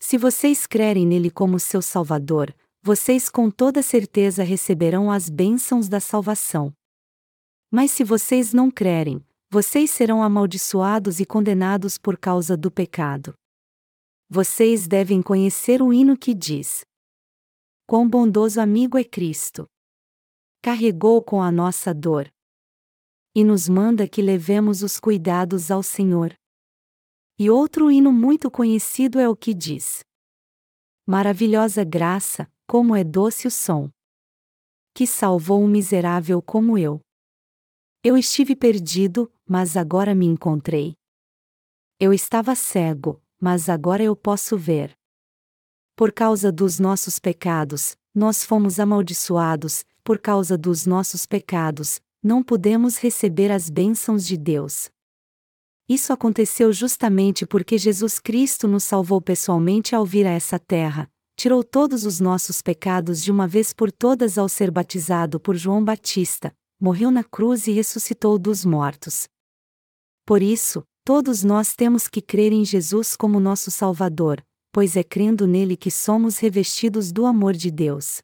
Se 0.00 0.18
vocês 0.18 0.66
crerem 0.66 1.06
nele 1.06 1.30
como 1.30 1.60
seu 1.60 1.80
Salvador, 1.80 2.52
vocês 2.82 3.28
com 3.28 3.48
toda 3.48 3.80
certeza 3.80 4.42
receberão 4.42 5.08
as 5.08 5.28
bênçãos 5.28 5.88
da 5.88 6.00
salvação. 6.00 6.74
Mas 7.70 7.92
se 7.92 8.02
vocês 8.02 8.52
não 8.52 8.72
crerem, 8.72 9.24
vocês 9.48 9.88
serão 9.92 10.20
amaldiçoados 10.20 11.20
e 11.20 11.24
condenados 11.24 11.96
por 11.96 12.18
causa 12.18 12.56
do 12.56 12.72
pecado. 12.72 13.32
Vocês 14.28 14.88
devem 14.88 15.22
conhecer 15.22 15.80
o 15.80 15.92
hino 15.92 16.16
que 16.16 16.34
diz: 16.34 16.84
Quão 17.86 18.08
bondoso 18.08 18.60
amigo 18.60 18.98
é 18.98 19.04
Cristo! 19.04 19.68
Carregou 20.60 21.22
com 21.22 21.40
a 21.40 21.52
nossa 21.52 21.94
dor. 21.94 22.28
E 23.34 23.44
nos 23.44 23.68
manda 23.68 24.08
que 24.08 24.20
levemos 24.20 24.82
os 24.82 24.98
cuidados 24.98 25.70
ao 25.70 25.82
Senhor. 25.82 26.34
E 27.38 27.48
outro 27.48 27.90
hino 27.90 28.12
muito 28.12 28.50
conhecido 28.50 29.18
é 29.20 29.28
o 29.28 29.36
que 29.36 29.54
diz: 29.54 30.04
Maravilhosa 31.06 31.84
graça, 31.84 32.50
como 32.66 32.94
é 32.94 33.02
doce 33.02 33.46
o 33.46 33.50
som! 33.50 33.88
Que 34.94 35.06
salvou 35.06 35.62
um 35.62 35.68
miserável 35.68 36.42
como 36.42 36.76
eu. 36.76 37.00
Eu 38.02 38.16
estive 38.16 38.56
perdido, 38.56 39.32
mas 39.48 39.76
agora 39.76 40.14
me 40.14 40.26
encontrei. 40.26 40.94
Eu 41.98 42.12
estava 42.12 42.54
cego, 42.54 43.22
mas 43.40 43.68
agora 43.68 44.02
eu 44.02 44.16
posso 44.16 44.56
ver. 44.56 44.92
Por 45.94 46.12
causa 46.12 46.50
dos 46.50 46.78
nossos 46.78 47.18
pecados, 47.18 47.96
nós 48.14 48.44
fomos 48.44 48.80
amaldiçoados, 48.80 49.84
por 50.02 50.18
causa 50.18 50.56
dos 50.56 50.86
nossos 50.86 51.26
pecados, 51.26 52.00
não 52.22 52.42
podemos 52.42 52.98
receber 52.98 53.50
as 53.50 53.70
bênçãos 53.70 54.26
de 54.26 54.36
Deus. 54.36 54.90
Isso 55.88 56.12
aconteceu 56.12 56.72
justamente 56.72 57.46
porque 57.46 57.76
Jesus 57.78 58.18
Cristo 58.18 58.68
nos 58.68 58.84
salvou 58.84 59.20
pessoalmente 59.20 59.94
ao 59.94 60.04
vir 60.04 60.26
a 60.26 60.30
essa 60.30 60.58
terra, 60.58 61.10
tirou 61.36 61.64
todos 61.64 62.04
os 62.04 62.20
nossos 62.20 62.62
pecados 62.62 63.22
de 63.22 63.32
uma 63.32 63.48
vez 63.48 63.72
por 63.72 63.90
todas 63.90 64.38
ao 64.38 64.48
ser 64.48 64.70
batizado 64.70 65.40
por 65.40 65.56
João 65.56 65.84
Batista, 65.84 66.54
morreu 66.80 67.10
na 67.10 67.24
cruz 67.24 67.66
e 67.66 67.72
ressuscitou 67.72 68.38
dos 68.38 68.64
mortos. 68.64 69.28
Por 70.24 70.42
isso, 70.42 70.84
Todos 71.04 71.42
nós 71.42 71.74
temos 71.74 72.06
que 72.06 72.20
crer 72.20 72.52
em 72.52 72.64
Jesus 72.64 73.16
como 73.16 73.40
nosso 73.40 73.70
Salvador, 73.70 74.40
pois 74.70 74.96
é 74.96 75.02
crendo 75.02 75.46
nele 75.46 75.76
que 75.76 75.90
somos 75.90 76.38
revestidos 76.38 77.10
do 77.10 77.24
amor 77.24 77.54
de 77.54 77.70
Deus. 77.70 78.20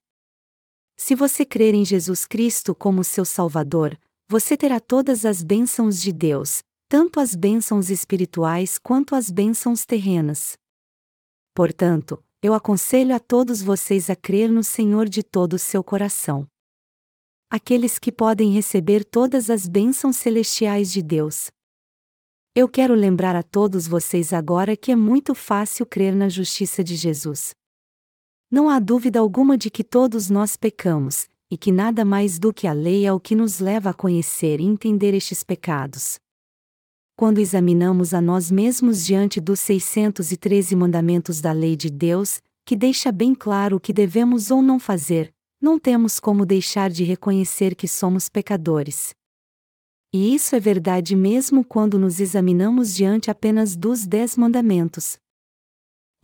Se 0.96 1.14
você 1.14 1.44
crer 1.44 1.74
em 1.74 1.84
Jesus 1.84 2.24
Cristo 2.24 2.74
como 2.74 3.04
seu 3.04 3.24
Salvador, 3.24 3.98
você 4.28 4.56
terá 4.56 4.80
todas 4.80 5.24
as 5.26 5.42
bênçãos 5.42 6.00
de 6.00 6.10
Deus, 6.10 6.62
tanto 6.88 7.20
as 7.20 7.34
bênçãos 7.34 7.90
espirituais 7.90 8.78
quanto 8.78 9.14
as 9.14 9.30
bênçãos 9.30 9.84
terrenas. 9.84 10.56
Portanto, 11.54 12.22
eu 12.42 12.54
aconselho 12.54 13.14
a 13.14 13.20
todos 13.20 13.62
vocês 13.62 14.08
a 14.08 14.16
crer 14.16 14.50
no 14.50 14.64
Senhor 14.64 15.08
de 15.08 15.22
todo 15.22 15.52
o 15.52 15.58
seu 15.58 15.84
coração. 15.84 16.46
Aqueles 17.50 17.98
que 17.98 18.10
podem 18.10 18.52
receber 18.52 19.04
todas 19.04 19.50
as 19.50 19.68
bênçãos 19.68 20.16
celestiais 20.16 20.90
de 20.90 21.02
Deus. 21.02 21.50
Eu 22.54 22.68
quero 22.68 22.94
lembrar 22.94 23.36
a 23.36 23.42
todos 23.42 23.86
vocês 23.86 24.32
agora 24.32 24.76
que 24.76 24.90
é 24.90 24.96
muito 24.96 25.34
fácil 25.34 25.84
crer 25.84 26.14
na 26.16 26.28
justiça 26.28 26.82
de 26.82 26.96
Jesus. 26.96 27.54
Não 28.48 28.68
há 28.68 28.78
dúvida 28.78 29.18
alguma 29.18 29.58
de 29.58 29.68
que 29.70 29.82
todos 29.82 30.30
nós 30.30 30.56
pecamos, 30.56 31.28
e 31.50 31.56
que 31.56 31.72
nada 31.72 32.04
mais 32.04 32.38
do 32.38 32.52
que 32.52 32.68
a 32.68 32.72
lei 32.72 33.04
é 33.04 33.12
o 33.12 33.18
que 33.18 33.34
nos 33.34 33.58
leva 33.58 33.90
a 33.90 33.94
conhecer 33.94 34.60
e 34.60 34.64
entender 34.64 35.14
estes 35.14 35.42
pecados. 35.42 36.20
Quando 37.16 37.38
examinamos 37.38 38.14
a 38.14 38.20
nós 38.20 38.50
mesmos 38.50 39.04
diante 39.04 39.40
dos 39.40 39.58
613 39.60 40.76
mandamentos 40.76 41.40
da 41.40 41.50
lei 41.50 41.74
de 41.74 41.90
Deus, 41.90 42.40
que 42.64 42.76
deixa 42.76 43.10
bem 43.10 43.34
claro 43.34 43.76
o 43.76 43.80
que 43.80 43.92
devemos 43.92 44.50
ou 44.50 44.62
não 44.62 44.78
fazer, 44.78 45.32
não 45.60 45.76
temos 45.76 46.20
como 46.20 46.46
deixar 46.46 46.88
de 46.88 47.02
reconhecer 47.02 47.74
que 47.74 47.88
somos 47.88 48.28
pecadores. 48.28 49.12
E 50.12 50.34
isso 50.34 50.54
é 50.54 50.60
verdade 50.60 51.16
mesmo 51.16 51.64
quando 51.64 51.98
nos 51.98 52.20
examinamos 52.20 52.94
diante 52.94 53.28
apenas 53.28 53.74
dos 53.74 54.06
Dez 54.06 54.36
Mandamentos. 54.36 55.18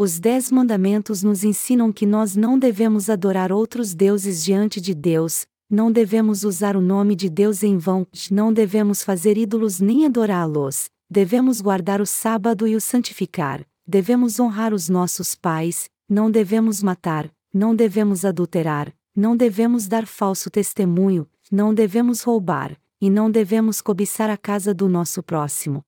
Os 0.04 0.18
Dez 0.18 0.50
Mandamentos 0.50 1.22
nos 1.22 1.44
ensinam 1.44 1.92
que 1.92 2.04
nós 2.04 2.34
não 2.34 2.58
devemos 2.58 3.08
adorar 3.08 3.52
outros 3.52 3.94
deuses 3.94 4.42
diante 4.42 4.80
de 4.80 4.96
Deus, 4.96 5.46
não 5.70 5.92
devemos 5.92 6.42
usar 6.42 6.76
o 6.76 6.80
nome 6.80 7.14
de 7.14 7.30
Deus 7.30 7.62
em 7.62 7.78
vão, 7.78 8.04
não 8.28 8.52
devemos 8.52 9.04
fazer 9.04 9.38
ídolos 9.38 9.78
nem 9.78 10.04
adorá-los, 10.04 10.90
devemos 11.08 11.60
guardar 11.60 12.00
o 12.00 12.04
sábado 12.04 12.66
e 12.66 12.74
o 12.74 12.80
santificar, 12.80 13.64
devemos 13.86 14.40
honrar 14.40 14.74
os 14.74 14.88
nossos 14.88 15.36
pais, 15.36 15.88
não 16.08 16.32
devemos 16.32 16.82
matar, 16.82 17.30
não 17.54 17.72
devemos 17.72 18.24
adulterar, 18.24 18.92
não 19.14 19.36
devemos 19.36 19.86
dar 19.86 20.04
falso 20.04 20.50
testemunho, 20.50 21.28
não 21.48 21.72
devemos 21.72 22.22
roubar, 22.22 22.76
e 23.00 23.08
não 23.08 23.30
devemos 23.30 23.80
cobiçar 23.80 24.30
a 24.30 24.36
casa 24.36 24.74
do 24.74 24.88
nosso 24.88 25.22
próximo. 25.22 25.84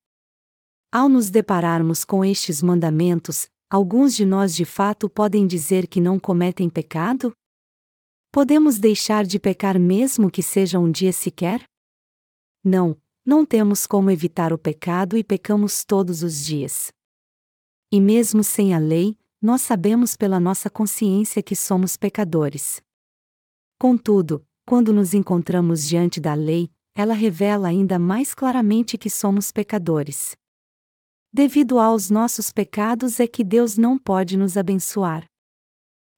Ao 0.93 1.09
nos 1.09 1.31
depararmos 1.31 2.05
com 2.05 2.25
estes 2.25 2.63
mandamentos, 2.63 3.49
alguns 3.75 4.15
de 4.15 4.25
nós 4.25 4.55
de 4.55 4.65
fato 4.65 5.11
podem 5.11 5.49
dizer 5.49 5.89
que 5.89 6.01
não 6.01 6.17
cometem 6.17 6.71
pecado? 6.71 7.35
Podemos 8.31 8.79
deixar 8.79 9.27
de 9.27 9.37
pecar 9.37 9.81
mesmo 9.81 10.31
que 10.31 10.45
seja 10.45 10.79
um 10.79 10.89
dia 10.89 11.13
sequer? 11.13 11.65
Não, 12.63 12.97
não 13.27 13.45
temos 13.45 13.85
como 13.85 14.13
evitar 14.13 14.53
o 14.53 14.59
pecado 14.59 15.19
e 15.19 15.25
pecamos 15.25 15.85
todos 15.85 16.23
os 16.23 16.45
dias. 16.45 16.93
E 17.91 18.01
mesmo 18.01 18.45
sem 18.45 18.73
a 18.73 18.79
lei, 18.79 19.19
nós 19.43 19.63
sabemos 19.63 20.17
pela 20.17 20.39
nossa 20.39 20.71
consciência 20.71 21.43
que 21.43 21.57
somos 21.57 21.97
pecadores. 21.97 22.81
Contudo, 23.77 24.47
quando 24.65 24.93
nos 24.93 25.15
encontramos 25.15 25.85
diante 25.85 26.21
da 26.21 26.35
lei, 26.35 26.71
ela 26.95 27.13
revela 27.13 27.67
ainda 27.67 27.99
mais 27.99 28.35
claramente 28.35 28.97
que 28.97 29.11
somos 29.11 29.51
pecadores. 29.51 30.37
Devido 31.37 31.81
aos 31.81 32.11
nossos 32.11 32.53
pecados 32.53 33.19
é 33.19 33.27
que 33.27 33.43
Deus 33.43 33.77
não 33.77 33.99
pode 33.99 34.37
nos 34.37 34.57
abençoar. 34.57 35.29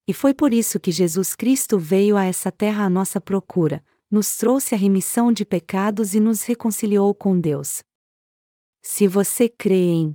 E 0.07 0.13
foi 0.13 0.35
por 0.35 0.53
isso 0.53 0.79
que 0.79 0.93
Jesus 0.93 1.35
Cristo 1.35 1.79
veio 1.79 2.19
a 2.19 2.25
essa 2.27 2.53
terra 2.53 2.85
à 2.85 2.91
nossa 2.91 3.19
procura, 3.19 3.83
nos 4.11 4.37
trouxe 4.37 4.75
a 4.75 4.79
remissão 4.79 5.33
de 5.33 5.47
pecados 5.47 6.15
e 6.15 6.21
nos 6.21 6.43
reconciliou 6.43 7.15
com 7.15 7.41
Deus. 7.41 7.83
Se 8.83 9.09
você 9.09 9.49
crê 9.49 9.89
em 9.91 10.15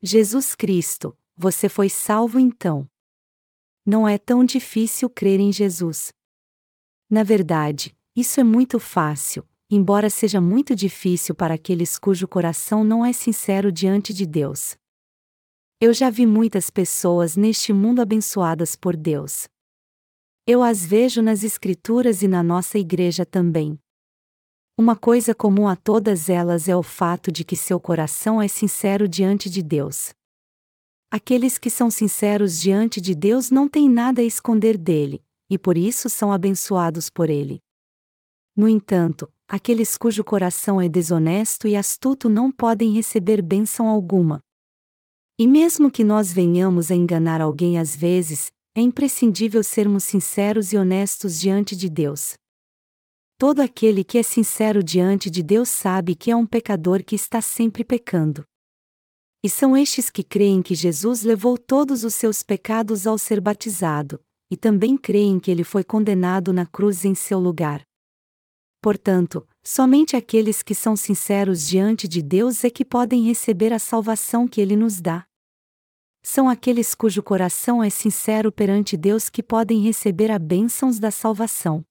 Jesus 0.00 0.54
Cristo, 0.54 1.18
você 1.36 1.68
foi 1.68 1.88
salvo 1.88 2.38
então. 2.38 2.88
Não 3.84 4.06
é 4.06 4.16
tão 4.16 4.44
difícil 4.44 5.10
crer 5.10 5.40
em 5.40 5.52
Jesus. 5.52 6.12
Na 7.10 7.24
verdade, 7.24 7.98
isso 8.14 8.38
é 8.38 8.44
muito 8.44 8.78
fácil, 8.78 9.44
embora 9.70 10.08
seja 10.08 10.40
muito 10.40 10.74
difícil 10.74 11.34
para 11.34 11.54
aqueles 11.54 11.98
cujo 11.98 12.26
coração 12.26 12.82
não 12.82 13.04
é 13.04 13.12
sincero 13.12 13.70
diante 13.70 14.14
de 14.14 14.26
Deus. 14.26 14.76
Eu 15.80 15.92
já 15.92 16.10
vi 16.10 16.26
muitas 16.26 16.70
pessoas 16.70 17.36
neste 17.36 17.72
mundo 17.72 18.00
abençoadas 18.00 18.74
por 18.74 18.96
Deus. 18.96 19.46
Eu 20.46 20.62
as 20.62 20.84
vejo 20.84 21.20
nas 21.20 21.44
Escrituras 21.44 22.22
e 22.22 22.28
na 22.28 22.42
nossa 22.42 22.78
igreja 22.78 23.26
também. 23.26 23.78
Uma 24.76 24.96
coisa 24.96 25.34
comum 25.34 25.68
a 25.68 25.76
todas 25.76 26.28
elas 26.28 26.68
é 26.68 26.74
o 26.74 26.82
fato 26.82 27.30
de 27.30 27.44
que 27.44 27.54
seu 27.54 27.78
coração 27.78 28.40
é 28.40 28.48
sincero 28.48 29.06
diante 29.06 29.50
de 29.50 29.62
Deus. 29.62 30.14
Aqueles 31.10 31.58
que 31.58 31.68
são 31.68 31.90
sinceros 31.90 32.60
diante 32.60 33.00
de 33.00 33.14
Deus 33.14 33.50
não 33.50 33.68
têm 33.68 33.88
nada 33.88 34.20
a 34.20 34.24
esconder 34.24 34.78
dele, 34.78 35.22
e 35.50 35.58
por 35.58 35.76
isso 35.76 36.08
são 36.08 36.32
abençoados 36.32 37.10
por 37.10 37.28
ele. 37.28 37.60
No 38.54 38.68
entanto, 38.68 39.32
aqueles 39.48 39.96
cujo 39.96 40.22
coração 40.22 40.80
é 40.80 40.88
desonesto 40.88 41.66
e 41.66 41.74
astuto 41.74 42.28
não 42.28 42.52
podem 42.52 42.92
receber 42.92 43.40
bênção 43.40 43.88
alguma. 43.88 44.40
E 45.38 45.46
mesmo 45.46 45.90
que 45.90 46.04
nós 46.04 46.32
venhamos 46.32 46.90
a 46.90 46.94
enganar 46.94 47.40
alguém 47.40 47.78
às 47.78 47.96
vezes, 47.96 48.52
é 48.76 48.80
imprescindível 48.80 49.64
sermos 49.64 50.04
sinceros 50.04 50.72
e 50.72 50.76
honestos 50.76 51.40
diante 51.40 51.74
de 51.74 51.88
Deus. 51.88 52.34
Todo 53.38 53.60
aquele 53.60 54.04
que 54.04 54.18
é 54.18 54.22
sincero 54.22 54.82
diante 54.82 55.30
de 55.30 55.42
Deus 55.42 55.68
sabe 55.68 56.14
que 56.14 56.30
é 56.30 56.36
um 56.36 56.44
pecador 56.44 57.02
que 57.02 57.14
está 57.14 57.40
sempre 57.40 57.84
pecando. 57.84 58.44
E 59.42 59.48
são 59.48 59.76
estes 59.76 60.10
que 60.10 60.24
creem 60.24 60.60
que 60.60 60.74
Jesus 60.74 61.22
levou 61.22 61.56
todos 61.56 62.02
os 62.02 62.14
seus 62.14 62.42
pecados 62.42 63.06
ao 63.06 63.16
ser 63.16 63.40
batizado, 63.40 64.20
e 64.50 64.56
também 64.56 64.96
creem 64.96 65.38
que 65.38 65.50
ele 65.50 65.62
foi 65.62 65.84
condenado 65.84 66.52
na 66.52 66.66
cruz 66.66 67.04
em 67.04 67.14
seu 67.14 67.38
lugar. 67.38 67.87
Portanto, 68.80 69.46
somente 69.62 70.16
aqueles 70.16 70.62
que 70.62 70.74
são 70.74 70.94
sinceros 70.94 71.66
diante 71.66 72.06
de 72.06 72.22
Deus 72.22 72.64
é 72.64 72.70
que 72.70 72.84
podem 72.84 73.24
receber 73.24 73.72
a 73.72 73.78
salvação 73.78 74.46
que 74.46 74.60
Ele 74.60 74.76
nos 74.76 75.00
dá. 75.00 75.26
São 76.22 76.48
aqueles 76.48 76.94
cujo 76.94 77.22
coração 77.22 77.82
é 77.82 77.90
sincero 77.90 78.52
perante 78.52 78.96
Deus 78.96 79.28
que 79.28 79.42
podem 79.42 79.80
receber 79.80 80.30
a 80.30 80.38
bênçãos 80.38 80.98
da 80.98 81.10
salvação. 81.10 81.84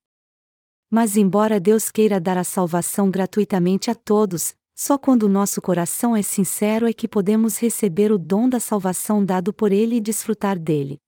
Mas, 0.89 1.17
embora 1.17 1.59
Deus 1.59 1.91
queira 1.91 2.19
dar 2.19 2.37
a 2.37 2.43
salvação 2.43 3.11
gratuitamente 3.11 3.91
a 3.91 3.95
todos, 3.95 4.55
só 4.73 4.97
quando 4.97 5.23
o 5.23 5.29
nosso 5.29 5.61
coração 5.61 6.15
é 6.15 6.21
sincero 6.21 6.87
é 6.87 6.93
que 6.93 7.07
podemos 7.07 7.57
receber 7.57 8.11
o 8.11 8.17
dom 8.17 8.47
da 8.47 8.59
salvação 8.59 9.25
dado 9.25 9.51
por 9.51 9.71
Ele 9.71 9.95
e 9.95 10.01
desfrutar 10.01 10.57
dele. 10.57 10.99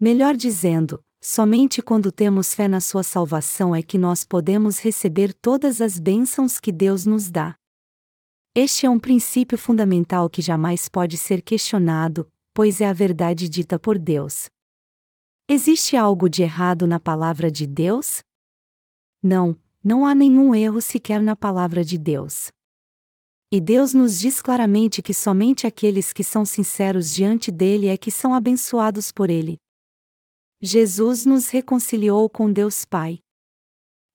Melhor 0.00 0.36
dizendo, 0.36 1.02
somente 1.22 1.80
quando 1.80 2.10
temos 2.10 2.52
fé 2.52 2.66
na 2.66 2.80
Sua 2.80 3.04
salvação 3.04 3.74
é 3.74 3.82
que 3.82 3.96
nós 3.96 4.24
podemos 4.24 4.80
receber 4.80 5.32
todas 5.32 5.80
as 5.80 5.98
bênçãos 5.98 6.58
que 6.58 6.72
Deus 6.72 7.06
nos 7.06 7.30
dá. 7.30 7.54
Este 8.54 8.84
é 8.84 8.90
um 8.90 8.98
princípio 8.98 9.56
fundamental 9.56 10.28
que 10.28 10.42
jamais 10.42 10.88
pode 10.88 11.16
ser 11.16 11.40
questionado, 11.40 12.28
pois 12.52 12.80
é 12.80 12.88
a 12.88 12.92
verdade 12.92 13.48
dita 13.48 13.78
por 13.78 13.98
Deus. 13.98 14.50
Existe 15.48 15.96
algo 15.96 16.28
de 16.28 16.42
errado 16.42 16.86
na 16.86 16.98
palavra 16.98 17.50
de 17.50 17.66
Deus? 17.66 18.20
Não, 19.22 19.56
não 19.82 20.04
há 20.04 20.14
nenhum 20.14 20.54
erro 20.54 20.82
sequer 20.82 21.22
na 21.22 21.36
palavra 21.36 21.84
de 21.84 21.96
Deus. 21.96 22.50
E 23.50 23.60
Deus 23.60 23.94
nos 23.94 24.18
diz 24.18 24.42
claramente 24.42 25.00
que 25.00 25.14
somente 25.14 25.66
aqueles 25.66 26.12
que 26.12 26.24
são 26.24 26.44
sinceros 26.44 27.14
diante 27.14 27.50
dele 27.50 27.86
é 27.86 27.96
que 27.96 28.10
são 28.10 28.34
abençoados 28.34 29.12
por 29.12 29.30
ele. 29.30 29.58
Jesus 30.64 31.26
nos 31.26 31.48
reconciliou 31.48 32.30
com 32.30 32.52
Deus 32.52 32.84
Pai. 32.84 33.18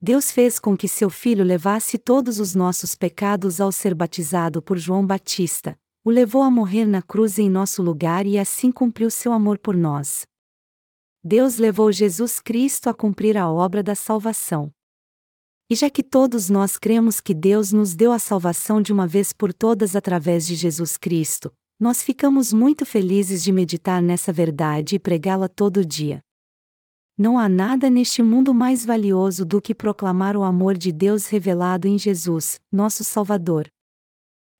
Deus 0.02 0.32
fez 0.32 0.60
com 0.60 0.78
que 0.78 0.88
seu 0.88 1.10
filho 1.10 1.44
levasse 1.44 1.98
todos 1.98 2.40
os 2.40 2.56
nossos 2.56 2.96
pecados 2.96 3.60
ao 3.60 3.70
ser 3.70 3.94
batizado 3.94 4.62
por 4.62 4.78
João 4.78 5.06
Batista, 5.06 5.78
o 6.06 6.10
levou 6.10 6.42
a 6.42 6.50
morrer 6.50 6.86
na 6.86 7.02
cruz 7.02 7.38
em 7.38 7.50
nosso 7.50 7.84
lugar 7.84 8.26
e 8.26 8.40
assim 8.40 8.72
cumpriu 8.72 9.12
seu 9.12 9.34
amor 9.34 9.58
por 9.58 9.76
nós. 9.76 10.26
Deus 11.22 11.58
levou 11.58 11.92
Jesus 11.92 12.40
Cristo 12.40 12.90
a 12.90 12.94
cumprir 12.94 13.36
a 13.36 13.52
obra 13.52 13.84
da 13.84 13.94
salvação. 13.94 14.72
E 15.70 15.76
já 15.76 15.90
que 15.90 16.02
todos 16.02 16.50
nós 16.50 16.78
cremos 16.78 17.20
que 17.20 17.34
Deus 17.34 17.74
nos 17.74 17.94
deu 17.94 18.14
a 18.14 18.20
salvação 18.20 18.82
de 18.82 18.94
uma 18.94 19.06
vez 19.06 19.34
por 19.34 19.52
todas 19.52 19.98
através 19.98 20.48
de 20.48 20.56
Jesus 20.56 20.96
Cristo, 20.96 21.54
nós 21.78 22.02
ficamos 22.02 22.54
muito 22.54 22.86
felizes 22.86 23.44
de 23.44 23.52
meditar 23.52 24.02
nessa 24.02 24.32
verdade 24.32 24.96
e 24.96 25.00
pregá-la 25.00 25.50
todo 25.50 25.86
dia. 25.86 26.24
Não 27.18 27.40
há 27.40 27.50
nada 27.50 27.90
neste 27.90 28.22
mundo 28.22 28.54
mais 28.54 28.86
valioso 28.86 29.44
do 29.44 29.60
que 29.60 29.74
proclamar 29.74 30.38
o 30.38 30.44
amor 30.44 30.78
de 30.78 30.92
Deus 30.92 31.26
revelado 31.26 31.88
em 31.88 31.98
Jesus, 31.98 32.60
nosso 32.72 33.04
Salvador. 33.04 33.68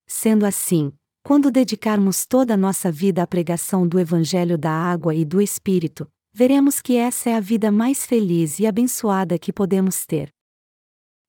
Sendo 0.08 0.44
assim, 0.44 0.92
quando 1.24 1.52
dedicarmos 1.52 2.26
toda 2.26 2.56
a 2.56 2.58
nossa 2.58 2.92
vida 2.92 3.22
à 3.22 3.28
pregação 3.28 3.88
do 3.88 4.00
Evangelho 4.00 4.58
da 4.58 4.72
Água 4.72 5.14
e 5.14 5.24
do 5.24 5.40
Espírito, 5.40 6.08
veremos 6.34 6.82
que 6.82 6.96
essa 6.96 7.30
é 7.30 7.36
a 7.36 7.40
vida 7.40 7.72
mais 7.72 8.08
feliz 8.08 8.60
e 8.60 8.66
abençoada 8.66 9.38
que 9.38 9.54
podemos 9.54 10.04
ter. 10.06 10.30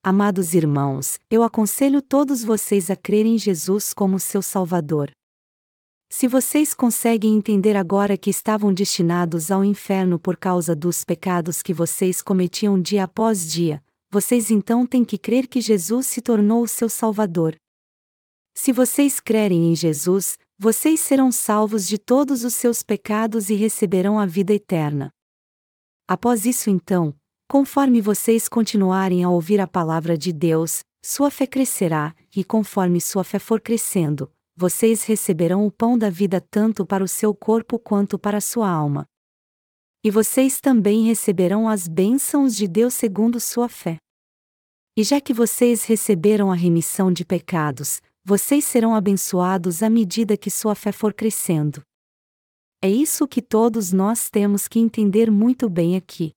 Amados 0.03 0.55
irmãos, 0.55 1.19
eu 1.31 1.43
aconselho 1.43 2.01
todos 2.01 2.43
vocês 2.43 2.91
a 2.91 2.97
crerem 2.97 3.35
em 3.35 3.39
Jesus 3.39 3.93
como 3.93 4.19
seu 4.19 4.41
Salvador. 4.41 5.11
Se 6.11 6.27
vocês 6.27 6.75
conseguem 6.75 7.37
entender 7.37 7.77
agora 7.77 8.17
que 8.17 8.31
estavam 8.31 8.73
destinados 8.73 9.51
ao 9.51 9.65
inferno 9.65 10.19
por 10.19 10.37
causa 10.37 10.75
dos 10.75 11.05
pecados 11.05 11.63
que 11.63 11.75
vocês 11.75 12.23
cometiam 12.23 12.81
dia 12.81 13.05
após 13.05 13.51
dia, 13.51 13.83
vocês 14.11 14.51
então 14.51 14.87
têm 14.87 15.05
que 15.05 15.19
crer 15.19 15.47
que 15.47 15.61
Jesus 15.61 16.07
se 16.07 16.21
tornou 16.21 16.63
o 16.63 16.69
seu 16.69 16.89
Salvador. 16.89 17.55
Se 18.57 18.73
vocês 18.73 19.21
crerem 19.21 19.71
em 19.71 19.77
Jesus, 19.77 20.39
vocês 20.59 21.01
serão 21.01 21.31
salvos 21.31 21.87
de 21.87 21.99
todos 21.99 22.43
os 22.43 22.55
seus 22.55 22.83
pecados 22.83 23.51
e 23.51 23.55
receberão 23.55 24.19
a 24.19 24.27
vida 24.27 24.53
eterna. 24.53 25.11
Após 26.09 26.47
isso, 26.47 26.71
então, 26.71 27.15
Conforme 27.51 28.03
vocês 28.03 28.47
continuarem 28.47 29.25
a 29.25 29.31
ouvir 29.31 29.59
a 29.59 29.67
palavra 29.67 30.19
de 30.19 30.35
Deus, 30.35 30.81
sua 31.03 31.31
fé 31.31 31.47
crescerá, 31.47 32.15
e 32.37 32.45
conforme 32.45 33.01
sua 33.01 33.25
fé 33.25 33.39
for 33.39 33.59
crescendo, 33.59 34.31
vocês 34.61 35.05
receberão 35.05 35.65
o 35.65 35.71
pão 35.71 35.97
da 35.97 36.11
vida 36.11 36.41
tanto 36.41 36.85
para 36.85 37.05
o 37.05 37.07
seu 37.07 37.33
corpo 37.33 37.79
quanto 37.79 38.19
para 38.19 38.39
a 38.39 38.41
sua 38.41 38.69
alma. 38.69 39.07
E 40.03 40.11
vocês 40.11 40.61
também 40.61 41.05
receberão 41.05 41.69
as 41.69 41.87
bênçãos 41.87 42.57
de 42.57 42.67
Deus 42.67 42.95
segundo 42.95 43.39
sua 43.39 43.69
fé. 43.69 43.99
E 44.97 45.05
já 45.05 45.21
que 45.21 45.33
vocês 45.33 45.85
receberam 45.85 46.51
a 46.51 46.57
remissão 46.57 47.13
de 47.13 47.25
pecados, 47.25 48.03
vocês 48.25 48.65
serão 48.65 48.97
abençoados 48.97 49.81
à 49.81 49.89
medida 49.89 50.37
que 50.37 50.51
sua 50.51 50.75
fé 50.75 50.91
for 50.91 51.15
crescendo. 51.15 51.81
É 52.83 52.91
isso 52.91 53.29
que 53.29 53.41
todos 53.41 53.93
nós 53.93 54.29
temos 54.29 54.67
que 54.67 54.81
entender 54.81 55.31
muito 55.31 55.71
bem 55.71 55.95
aqui. 55.95 56.33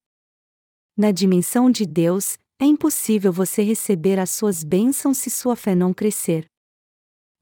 Na 0.95 1.12
dimensão 1.12 1.71
de 1.71 1.88
Deus, 1.88 2.38
é 2.60 2.65
impossível 2.65 3.34
você 3.34 3.63
receber 3.63 4.19
as 4.19 4.29
suas 4.29 4.63
bênçãos 4.63 5.17
se 5.17 5.31
sua 5.31 5.55
fé 5.55 5.73
não 5.73 5.91
crescer. 5.91 6.50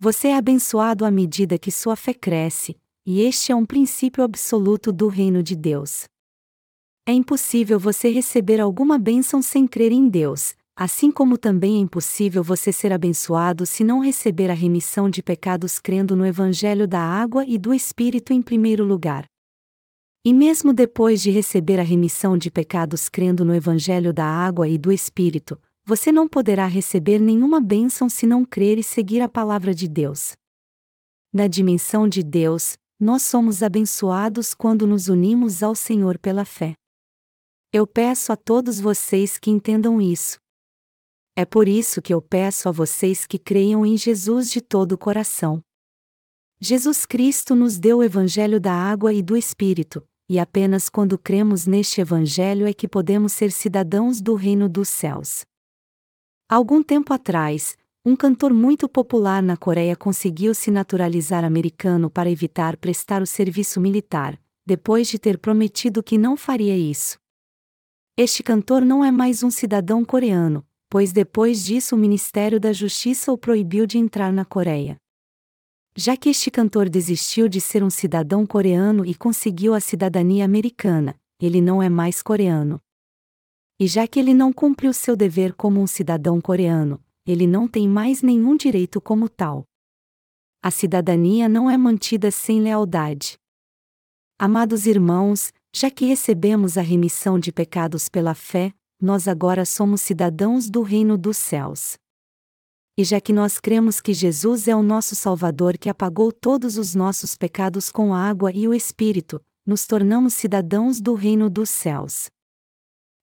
Você 0.02 0.30
é 0.30 0.38
abençoado 0.38 1.04
à 1.04 1.12
medida 1.12 1.60
que 1.60 1.70
sua 1.70 1.94
fé 1.94 2.14
cresce, 2.14 2.78
e 3.06 3.20
este 3.20 3.52
é 3.52 3.56
um 3.56 3.66
princípio 3.66 4.24
absoluto 4.24 4.94
do 4.94 5.10
reino 5.10 5.44
de 5.44 5.58
Deus. 5.58 6.06
É 7.06 7.12
impossível 7.12 7.78
você 7.78 8.10
receber 8.10 8.62
alguma 8.62 8.98
bênção 8.98 9.42
sem 9.42 9.68
crer 9.68 9.92
em 9.92 10.08
Deus, 10.08 10.56
assim 10.74 11.12
como 11.12 11.38
também 11.38 11.76
é 11.76 11.80
impossível 11.80 12.42
você 12.42 12.72
ser 12.72 12.94
abençoado 12.94 13.66
se 13.66 13.84
não 13.84 14.00
receber 14.00 14.50
a 14.50 14.54
remissão 14.54 15.10
de 15.10 15.22
pecados 15.22 15.80
crendo 15.80 16.16
no 16.16 16.26
Evangelho 16.26 16.88
da 16.88 17.02
água 17.02 17.46
e 17.46 17.58
do 17.58 17.74
Espírito 17.74 18.32
em 18.32 18.42
primeiro 18.42 18.86
lugar. 18.86 19.26
E 20.24 20.34
mesmo 20.34 20.72
depois 20.72 21.22
de 21.22 21.30
receber 21.30 21.78
a 21.78 21.84
remissão 21.84 22.38
de 22.38 22.50
pecados 22.50 23.10
crendo 23.10 23.44
no 23.44 23.54
Evangelho 23.54 24.14
da 24.14 24.26
água 24.26 24.66
e 24.66 24.78
do 24.78 24.94
Espírito, 24.94 25.60
você 25.90 26.12
não 26.12 26.28
poderá 26.28 26.68
receber 26.68 27.18
nenhuma 27.18 27.60
bênção 27.60 28.08
se 28.08 28.28
não 28.28 28.46
crer 28.46 28.78
e 28.78 28.84
seguir 28.84 29.22
a 29.22 29.28
palavra 29.28 29.74
de 29.74 29.88
Deus. 29.88 30.34
Na 31.34 31.48
dimensão 31.48 32.08
de 32.08 32.22
Deus, 32.22 32.78
nós 33.00 33.24
somos 33.24 33.64
abençoados 33.64 34.54
quando 34.54 34.86
nos 34.86 35.08
unimos 35.08 35.64
ao 35.64 35.74
Senhor 35.74 36.20
pela 36.20 36.46
fé. 36.46 36.76
Eu 37.74 37.88
peço 37.88 38.32
a 38.32 38.36
todos 38.36 38.80
vocês 38.80 39.40
que 39.40 39.50
entendam 39.50 40.00
isso. 40.00 40.38
É 41.36 41.44
por 41.44 41.68
isso 41.68 42.04
que 42.04 42.14
eu 42.14 42.22
peço 42.22 42.70
a 42.70 42.72
vocês 42.72 43.26
que 43.26 43.40
creiam 43.40 43.84
em 43.84 43.98
Jesus 43.98 44.52
de 44.52 44.62
todo 44.62 44.92
o 44.92 44.98
coração. 44.98 45.60
Jesus 46.62 47.04
Cristo 47.04 47.56
nos 47.56 47.80
deu 47.80 47.98
o 47.98 48.04
Evangelho 48.04 48.60
da 48.60 48.74
água 48.74 49.12
e 49.12 49.24
do 49.24 49.36
Espírito, 49.36 50.08
e 50.30 50.38
apenas 50.38 50.88
quando 50.88 51.18
cremos 51.18 51.66
neste 51.66 52.00
Evangelho 52.00 52.68
é 52.68 52.74
que 52.76 52.88
podemos 52.88 53.34
ser 53.34 53.52
cidadãos 53.52 54.22
do 54.22 54.36
reino 54.36 54.70
dos 54.70 54.88
céus. 54.88 55.50
Algum 56.52 56.82
tempo 56.82 57.14
atrás, 57.14 57.78
um 58.04 58.16
cantor 58.16 58.52
muito 58.52 58.90
popular 58.90 59.44
na 59.44 59.56
Coreia 59.56 59.96
conseguiu 59.96 60.56
se 60.56 60.72
naturalizar 60.72 61.46
americano 61.46 62.10
para 62.10 62.28
evitar 62.28 62.76
prestar 62.76 63.22
o 63.22 63.28
serviço 63.28 63.80
militar, 63.80 64.36
depois 64.66 65.08
de 65.08 65.20
ter 65.20 65.38
prometido 65.38 66.02
que 66.02 66.18
não 66.18 66.36
faria 66.36 66.76
isso. 66.76 67.20
Este 68.18 68.42
cantor 68.42 68.84
não 68.84 69.06
é 69.06 69.12
mais 69.12 69.44
um 69.44 69.52
cidadão 69.52 70.04
coreano, 70.04 70.66
pois 70.90 71.14
depois 71.14 71.64
disso 71.64 71.96
o 71.96 72.00
Ministério 72.00 72.60
da 72.60 72.74
Justiça 72.74 73.32
o 73.32 73.38
proibiu 73.38 73.86
de 73.86 74.00
entrar 74.00 74.34
na 74.34 74.44
Coreia. 74.44 74.98
Já 75.96 76.18
que 76.18 76.30
este 76.30 76.50
cantor 76.50 76.90
desistiu 76.90 77.48
de 77.48 77.62
ser 77.62 77.84
um 77.84 77.92
cidadão 77.92 78.44
coreano 78.44 79.06
e 79.06 79.14
conseguiu 79.14 79.76
a 79.76 79.80
cidadania 79.80 80.46
americana, 80.46 81.14
ele 81.40 81.62
não 81.62 81.80
é 81.80 81.90
mais 81.90 82.24
coreano. 82.24 82.82
E 83.80 83.88
já 83.88 84.08
que 84.08 84.20
ele 84.20 84.34
não 84.34 84.52
cumpriu 84.52 84.94
seu 84.94 85.16
dever 85.16 85.54
como 85.54 85.82
um 85.82 85.88
cidadão 85.88 86.42
coreano, 86.42 87.02
ele 87.26 87.48
não 87.48 87.68
tem 87.68 87.88
mais 87.88 88.22
nenhum 88.22 88.58
direito 88.58 89.00
como 89.00 89.30
tal. 89.30 89.64
A 90.62 90.70
cidadania 90.70 91.48
não 91.48 91.70
é 91.70 91.78
mantida 91.78 92.30
sem 92.30 92.60
lealdade. 92.60 93.38
Amados 94.38 94.86
irmãos, 94.86 95.54
já 95.74 95.90
que 95.90 96.06
recebemos 96.06 96.78
a 96.78 96.82
remissão 96.82 97.40
de 97.40 97.52
pecados 97.52 98.10
pela 98.10 98.34
fé, 98.34 98.74
nós 99.02 99.28
agora 99.28 99.64
somos 99.64 100.02
cidadãos 100.02 100.70
do 100.70 100.82
reino 100.82 101.18
dos 101.18 101.38
céus 101.38 101.98
e 103.00 103.04
já 103.06 103.22
que 103.22 103.32
nós 103.32 103.62
cremos 103.62 104.02
que 104.02 104.14
Jesus 104.14 104.68
é 104.68 104.76
o 104.76 104.84
nosso 104.84 105.16
Salvador 105.16 105.78
que 105.78 105.88
apagou 105.88 106.34
todos 106.34 106.78
os 106.78 106.94
nossos 106.94 107.34
pecados 107.34 107.90
com 107.90 108.14
a 108.14 108.20
água 108.22 108.52
e 108.52 108.68
o 108.68 108.74
Espírito, 108.74 109.42
nos 109.66 109.88
tornamos 109.88 110.34
cidadãos 110.34 111.00
do 111.00 111.14
reino 111.14 111.50
dos 111.50 111.70
céus. 111.70 112.30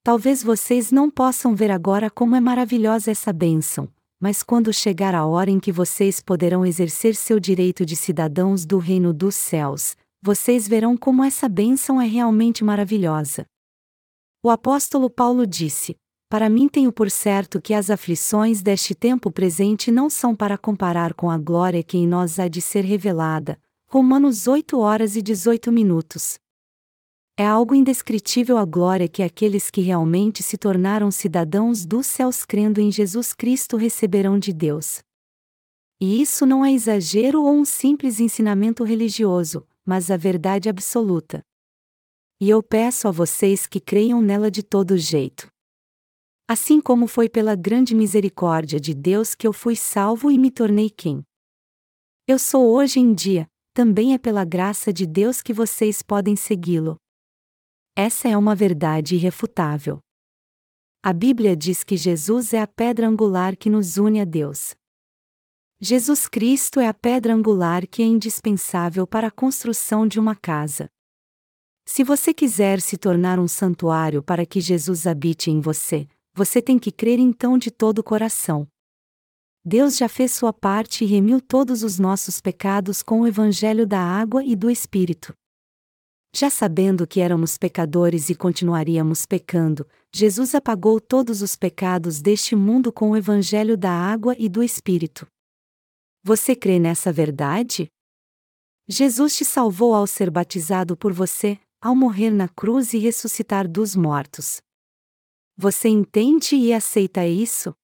Talvez 0.07 0.40
vocês 0.40 0.92
não 0.92 1.11
possam 1.11 1.53
ver 1.53 1.69
agora 1.69 2.09
como 2.09 2.37
é 2.37 2.40
maravilhosa 2.40 3.11
essa 3.11 3.33
bênção, 3.33 3.88
mas 4.21 4.40
quando 4.40 4.73
chegar 4.73 5.16
a 5.16 5.27
hora 5.27 5.51
em 5.51 5.59
que 5.59 5.73
vocês 5.73 6.21
poderão 6.21 6.64
exercer 6.64 7.16
seu 7.16 7.40
direito 7.40 7.85
de 7.85 7.97
cidadãos 7.97 8.64
do 8.64 8.79
reino 8.79 9.12
dos 9.12 9.35
céus, 9.35 9.97
vocês 10.23 10.69
verão 10.69 10.97
como 10.97 11.25
essa 11.25 11.49
bênção 11.49 12.01
é 12.01 12.07
realmente 12.07 12.62
maravilhosa. 12.62 13.47
O 14.45 14.49
apóstolo 14.49 15.11
Paulo 15.11 15.45
disse: 15.45 15.97
para 16.31 16.49
mim 16.49 16.69
tenho 16.69 16.92
por 16.92 17.11
certo 17.11 17.61
que 17.61 17.75
as 17.75 17.90
aflições 17.90 18.62
deste 18.62 18.95
tempo 18.95 19.33
presente 19.33 19.90
não 19.90 20.09
são 20.09 20.37
para 20.37 20.57
comparar 20.57 21.14
com 21.14 21.29
a 21.29 21.37
glória 21.37 21.83
que 21.83 21.99
em 21.99 22.07
nós 22.07 22.38
há 22.38 22.47
de 22.47 22.62
ser 22.62 22.85
revelada. 22.85 23.59
Romanos 23.88 24.47
8 24.47 24.79
horas 24.79 25.16
e 25.16 25.21
18 25.21 25.73
minutos. 25.73 26.38
É 27.38 27.44
algo 27.46 27.75
indescritível 27.75 28.57
a 28.57 28.64
glória 28.64 29.07
que 29.07 29.22
aqueles 29.22 29.70
que 29.70 29.83
realmente 29.83 30.42
se 30.42 30.57
tornaram 30.57 31.11
cidadãos 31.11 31.85
dos 31.85 32.07
céus 32.07 32.46
crendo 32.46 32.81
em 32.81 32.90
Jesus 32.90 33.35
Cristo 33.35 33.77
receberão 33.77 34.38
de 34.38 34.55
Deus. 34.55 35.03
E 36.01 36.22
isso 36.22 36.46
não 36.46 36.64
é 36.64 36.72
exagero 36.72 37.42
ou 37.42 37.53
um 37.53 37.64
simples 37.64 38.20
ensinamento 38.20 38.85
religioso, 38.85 39.66
mas 39.85 40.11
a 40.11 40.16
verdade 40.16 40.70
absoluta. 40.70 41.42
E 42.40 42.49
eu 42.49 42.62
peço 42.62 43.07
a 43.07 43.11
vocês 43.11 43.66
que 43.66 43.81
creiam 43.81 44.22
nela 44.22 44.51
de 44.51 44.62
todo 44.62 44.96
jeito. 44.96 45.46
Assim 46.49 46.81
como 46.81 47.07
foi 47.07 47.29
pela 47.29 47.55
grande 47.55 47.94
misericórdia 47.94 48.81
de 48.81 48.94
Deus 48.94 49.35
que 49.35 49.46
eu 49.46 49.53
fui 49.53 49.77
salvo 49.77 50.31
e 50.31 50.38
me 50.38 50.51
tornei 50.51 50.88
quem 50.88 51.22
eu 52.29 52.40
sou 52.40 52.75
hoje 52.75 52.99
em 52.99 53.14
dia, 53.14 53.46
também 53.72 54.12
é 54.12 54.18
pela 54.18 54.44
graça 54.44 54.92
de 54.92 55.07
Deus 55.07 55.40
que 55.40 55.53
vocês 55.53 56.03
podem 56.03 56.35
segui-lo. 56.35 56.96
Essa 57.99 58.29
é 58.29 58.37
uma 58.37 58.55
verdade 58.55 59.15
irrefutável. 59.15 60.01
A 61.03 61.15
Bíblia 61.15 61.57
diz 61.57 61.83
que 61.83 61.97
Jesus 61.97 62.53
é 62.53 62.61
a 62.61 62.67
pedra 62.67 63.09
angular 63.09 63.57
que 63.57 63.71
nos 63.71 63.97
une 63.97 64.21
a 64.21 64.25
Deus. 64.27 64.75
Jesus 65.81 66.29
Cristo 66.29 66.79
é 66.79 66.89
a 66.89 66.93
pedra 66.93 67.33
angular 67.33 67.87
que 67.87 68.03
é 68.03 68.05
indispensável 68.05 69.07
para 69.07 69.29
a 69.29 69.31
construção 69.31 70.07
de 70.07 70.21
uma 70.21 70.37
casa. 70.37 70.91
Se 71.87 72.05
você 72.05 72.35
quiser 72.35 72.83
se 72.83 72.99
tornar 72.99 73.39
um 73.39 73.49
santuário 73.49 74.23
para 74.23 74.45
que 74.45 74.61
Jesus 74.61 75.07
habite 75.07 75.51
em 75.51 75.63
você, 75.63 76.07
você 76.35 76.61
tem 76.61 76.79
que 76.79 76.93
crer 76.93 77.19
então 77.19 77.57
de 77.57 77.71
todo 77.71 78.01
o 78.01 78.05
coração. 78.05 78.69
Deus 79.65 79.97
já 79.97 80.07
fez 80.07 80.33
sua 80.33 80.53
parte 80.53 81.03
e 81.03 81.07
remiu 81.07 81.41
todos 81.41 81.83
os 81.83 81.99
nossos 81.99 82.43
pecados 82.43 83.03
com 83.03 83.23
o 83.23 83.27
Evangelho 83.27 83.87
da 83.87 84.01
água 84.01 84.45
e 84.45 84.55
do 84.55 84.71
Espírito. 84.71 85.35
Já 86.38 86.51
sabendo 86.51 87.07
que 87.07 87.22
éramos 87.22 87.57
pecadores 87.57 88.29
e 88.29 88.35
continuaríamos 88.35 89.25
pecando, 89.25 89.88
Jesus 90.12 90.55
apagou 90.55 91.01
todos 91.01 91.40
os 91.40 91.57
pecados 91.57 92.20
deste 92.20 92.55
mundo 92.55 92.92
com 92.92 93.12
o 93.12 93.16
Evangelho 93.16 93.75
da 93.75 93.90
água 93.90 94.37
e 94.38 94.46
do 94.46 94.62
Espírito. 94.62 95.27
Você 96.22 96.55
crê 96.55 96.79
nessa 96.79 97.11
verdade? 97.11 97.90
Jesus 98.87 99.35
te 99.35 99.46
salvou 99.46 99.94
ao 99.94 100.07
ser 100.07 100.31
batizado 100.31 100.94
por 100.94 101.11
você, 101.11 101.59
ao 101.81 101.96
morrer 101.96 102.31
na 102.31 102.51
cruz 102.51 102.92
e 102.92 102.99
ressuscitar 102.99 103.66
dos 103.66 103.96
mortos. 103.96 104.61
Você 105.57 105.88
entende 105.88 106.55
e 106.55 106.70
aceita 106.70 107.27
isso? 107.27 107.75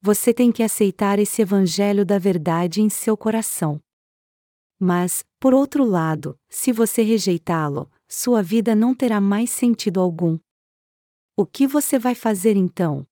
Você 0.00 0.32
tem 0.32 0.50
que 0.50 0.62
aceitar 0.62 1.18
esse 1.18 1.42
Evangelho 1.42 2.06
da 2.06 2.18
verdade 2.18 2.80
em 2.80 2.88
seu 2.88 3.14
coração. 3.14 3.78
Mas, 4.80 5.22
por 5.40 5.54
outro 5.54 5.84
lado, 5.84 6.38
se 6.48 6.72
você 6.72 7.02
rejeitá-lo, 7.02 7.90
sua 8.08 8.42
vida 8.42 8.74
não 8.74 8.94
terá 8.94 9.20
mais 9.20 9.50
sentido 9.50 10.00
algum. 10.00 10.38
O 11.36 11.46
que 11.46 11.66
você 11.66 11.98
vai 11.98 12.14
fazer 12.14 12.56
então? 12.56 13.06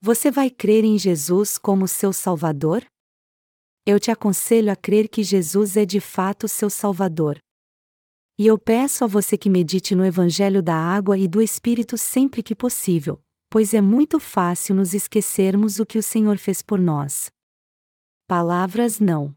Você 0.00 0.30
vai 0.30 0.50
crer 0.50 0.84
em 0.84 0.98
Jesus 0.98 1.58
como 1.58 1.86
seu 1.86 2.12
Salvador? 2.12 2.84
eu 3.90 3.98
te 3.98 4.10
aconselho 4.10 4.70
a 4.70 4.76
crer 4.76 5.08
que 5.08 5.22
Jesus 5.22 5.74
é 5.74 5.86
de 5.86 5.98
fato 5.98 6.46
seu 6.46 6.68
Salvador. 6.68 7.38
E 8.38 8.46
eu 8.46 8.58
peço 8.58 9.02
a 9.02 9.06
você 9.06 9.38
que 9.38 9.48
medite 9.48 9.94
no 9.94 10.04
Evangelho 10.04 10.62
da 10.62 10.74
Água 10.74 11.16
e 11.16 11.26
do 11.26 11.40
Espírito 11.40 11.96
sempre 11.96 12.42
que 12.42 12.54
possível, 12.54 13.18
pois 13.48 13.72
é 13.72 13.80
muito 13.80 14.20
fácil 14.20 14.74
nos 14.74 14.92
esquecermos 14.92 15.80
o 15.80 15.86
que 15.86 15.96
o 15.96 16.02
Senhor 16.02 16.36
fez 16.36 16.60
por 16.60 16.78
nós. 16.78 17.30
Palavras 18.26 19.00
não 19.00 19.34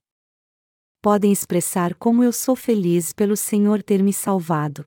podem 1.01 1.31
expressar 1.31 1.95
como 1.95 2.23
eu 2.23 2.31
sou 2.31 2.55
feliz 2.55 3.11
pelo 3.11 3.35
Senhor 3.35 3.81
ter 3.81 4.03
me 4.03 4.13
salvado. 4.13 4.85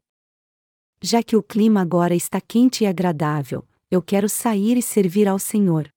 Já 1.03 1.23
que 1.23 1.37
o 1.37 1.43
clima 1.43 1.81
agora 1.83 2.15
está 2.15 2.41
quente 2.41 2.85
e 2.85 2.87
agradável, 2.87 3.67
eu 3.91 4.01
quero 4.01 4.29
sair 4.29 4.77
e 4.77 4.83
servir 4.83 5.27
ao 5.27 5.39
Senhor. 5.39 5.89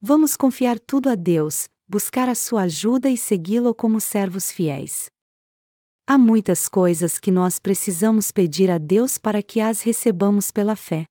Vamos 0.00 0.36
confiar 0.36 0.78
tudo 0.80 1.08
a 1.08 1.14
Deus, 1.14 1.68
buscar 1.88 2.28
a 2.28 2.34
sua 2.34 2.62
ajuda 2.62 3.08
e 3.08 3.16
segui-lo 3.16 3.74
como 3.74 4.00
servos 4.00 4.50
fiéis. 4.50 5.08
Há 6.06 6.18
muitas 6.18 6.68
coisas 6.68 7.18
que 7.18 7.30
nós 7.30 7.58
precisamos 7.58 8.32
pedir 8.32 8.68
a 8.70 8.78
Deus 8.78 9.16
para 9.16 9.42
que 9.42 9.60
as 9.60 9.82
recebamos 9.82 10.50
pela 10.50 10.74
fé. 10.74 11.04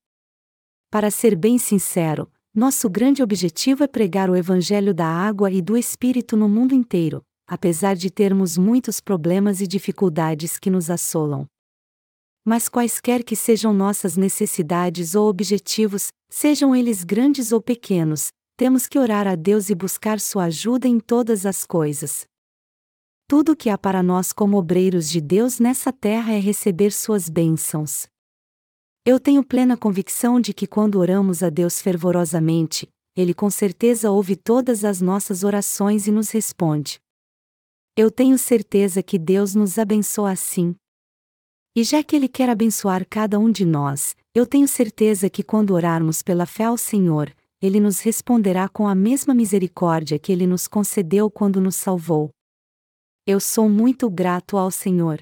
Para 0.91 1.09
ser 1.09 1.35
bem 1.35 1.57
sincero, 1.57 2.29
nosso 2.53 2.89
grande 2.89 3.23
objetivo 3.23 3.83
é 3.83 3.87
pregar 3.87 4.29
o 4.29 4.35
Evangelho 4.35 4.93
da 4.93 5.07
água 5.07 5.49
e 5.51 5.61
do 5.61 5.77
Espírito 5.77 6.35
no 6.35 6.49
mundo 6.49 6.73
inteiro, 6.73 7.23
apesar 7.49 7.95
de 7.95 8.11
termos 8.11 8.57
muitos 8.57 9.01
problemas 9.01 9.59
e 9.59 9.65
dificuldades 9.65 10.59
que 10.59 10.69
nos 10.69 10.91
assolam. 10.91 11.47
Mas 12.45 12.69
quaisquer 12.69 13.23
que 13.23 13.35
sejam 13.35 13.73
nossas 13.73 14.15
necessidades 14.15 15.15
ou 15.15 15.27
objetivos, 15.27 16.09
sejam 16.29 16.75
eles 16.75 17.03
grandes 17.03 17.51
ou 17.51 17.59
pequenos, 17.59 18.29
temos 18.55 18.85
que 18.85 18.99
orar 18.99 19.27
a 19.27 19.35
Deus 19.35 19.71
e 19.71 19.75
buscar 19.75 20.19
sua 20.19 20.45
ajuda 20.45 20.87
em 20.87 20.99
todas 20.99 21.43
as 21.43 21.65
coisas. 21.65 22.25
Tudo 23.27 23.53
o 23.53 23.55
que 23.55 23.69
há 23.69 23.77
para 23.77 24.03
nós 24.03 24.31
como 24.31 24.57
obreiros 24.57 25.09
de 25.09 25.19
Deus 25.19 25.59
nessa 25.59 25.91
terra 25.91 26.33
é 26.33 26.39
receber 26.39 26.91
suas 26.91 27.29
bênçãos. 27.29 28.05
Eu 29.03 29.19
tenho 29.19 29.43
plena 29.43 29.75
convicção 29.75 30.39
de 30.39 30.53
que 30.53 30.67
quando 30.67 30.99
oramos 30.99 31.41
a 31.41 31.49
Deus 31.49 31.81
fervorosamente, 31.81 32.87
Ele 33.15 33.33
com 33.33 33.49
certeza 33.49 34.11
ouve 34.11 34.35
todas 34.35 34.85
as 34.85 35.01
nossas 35.01 35.43
orações 35.43 36.05
e 36.05 36.11
nos 36.11 36.29
responde. 36.29 36.99
Eu 38.01 38.09
tenho 38.09 38.37
certeza 38.37 39.03
que 39.03 39.19
Deus 39.19 39.53
nos 39.53 39.77
abençoa 39.77 40.31
assim. 40.31 40.73
E 41.75 41.83
já 41.83 42.01
que 42.01 42.15
Ele 42.15 42.29
quer 42.29 42.49
abençoar 42.49 43.05
cada 43.05 43.37
um 43.37 43.51
de 43.51 43.65
nós, 43.65 44.15
eu 44.33 44.45
tenho 44.45 44.69
certeza 44.69 45.29
que 45.29 45.43
quando 45.43 45.71
orarmos 45.71 46.23
pela 46.23 46.45
fé 46.45 46.63
ao 46.63 46.77
Senhor, 46.77 47.29
ele 47.61 47.77
nos 47.77 47.99
responderá 47.99 48.69
com 48.69 48.87
a 48.87 48.95
mesma 48.95 49.33
misericórdia 49.33 50.17
que 50.17 50.31
ele 50.31 50.47
nos 50.47 50.65
concedeu 50.65 51.29
quando 51.29 51.59
nos 51.59 51.75
salvou. 51.75 52.29
Eu 53.27 53.37
sou 53.41 53.67
muito 53.67 54.09
grato 54.09 54.55
ao 54.55 54.71
Senhor. 54.71 55.21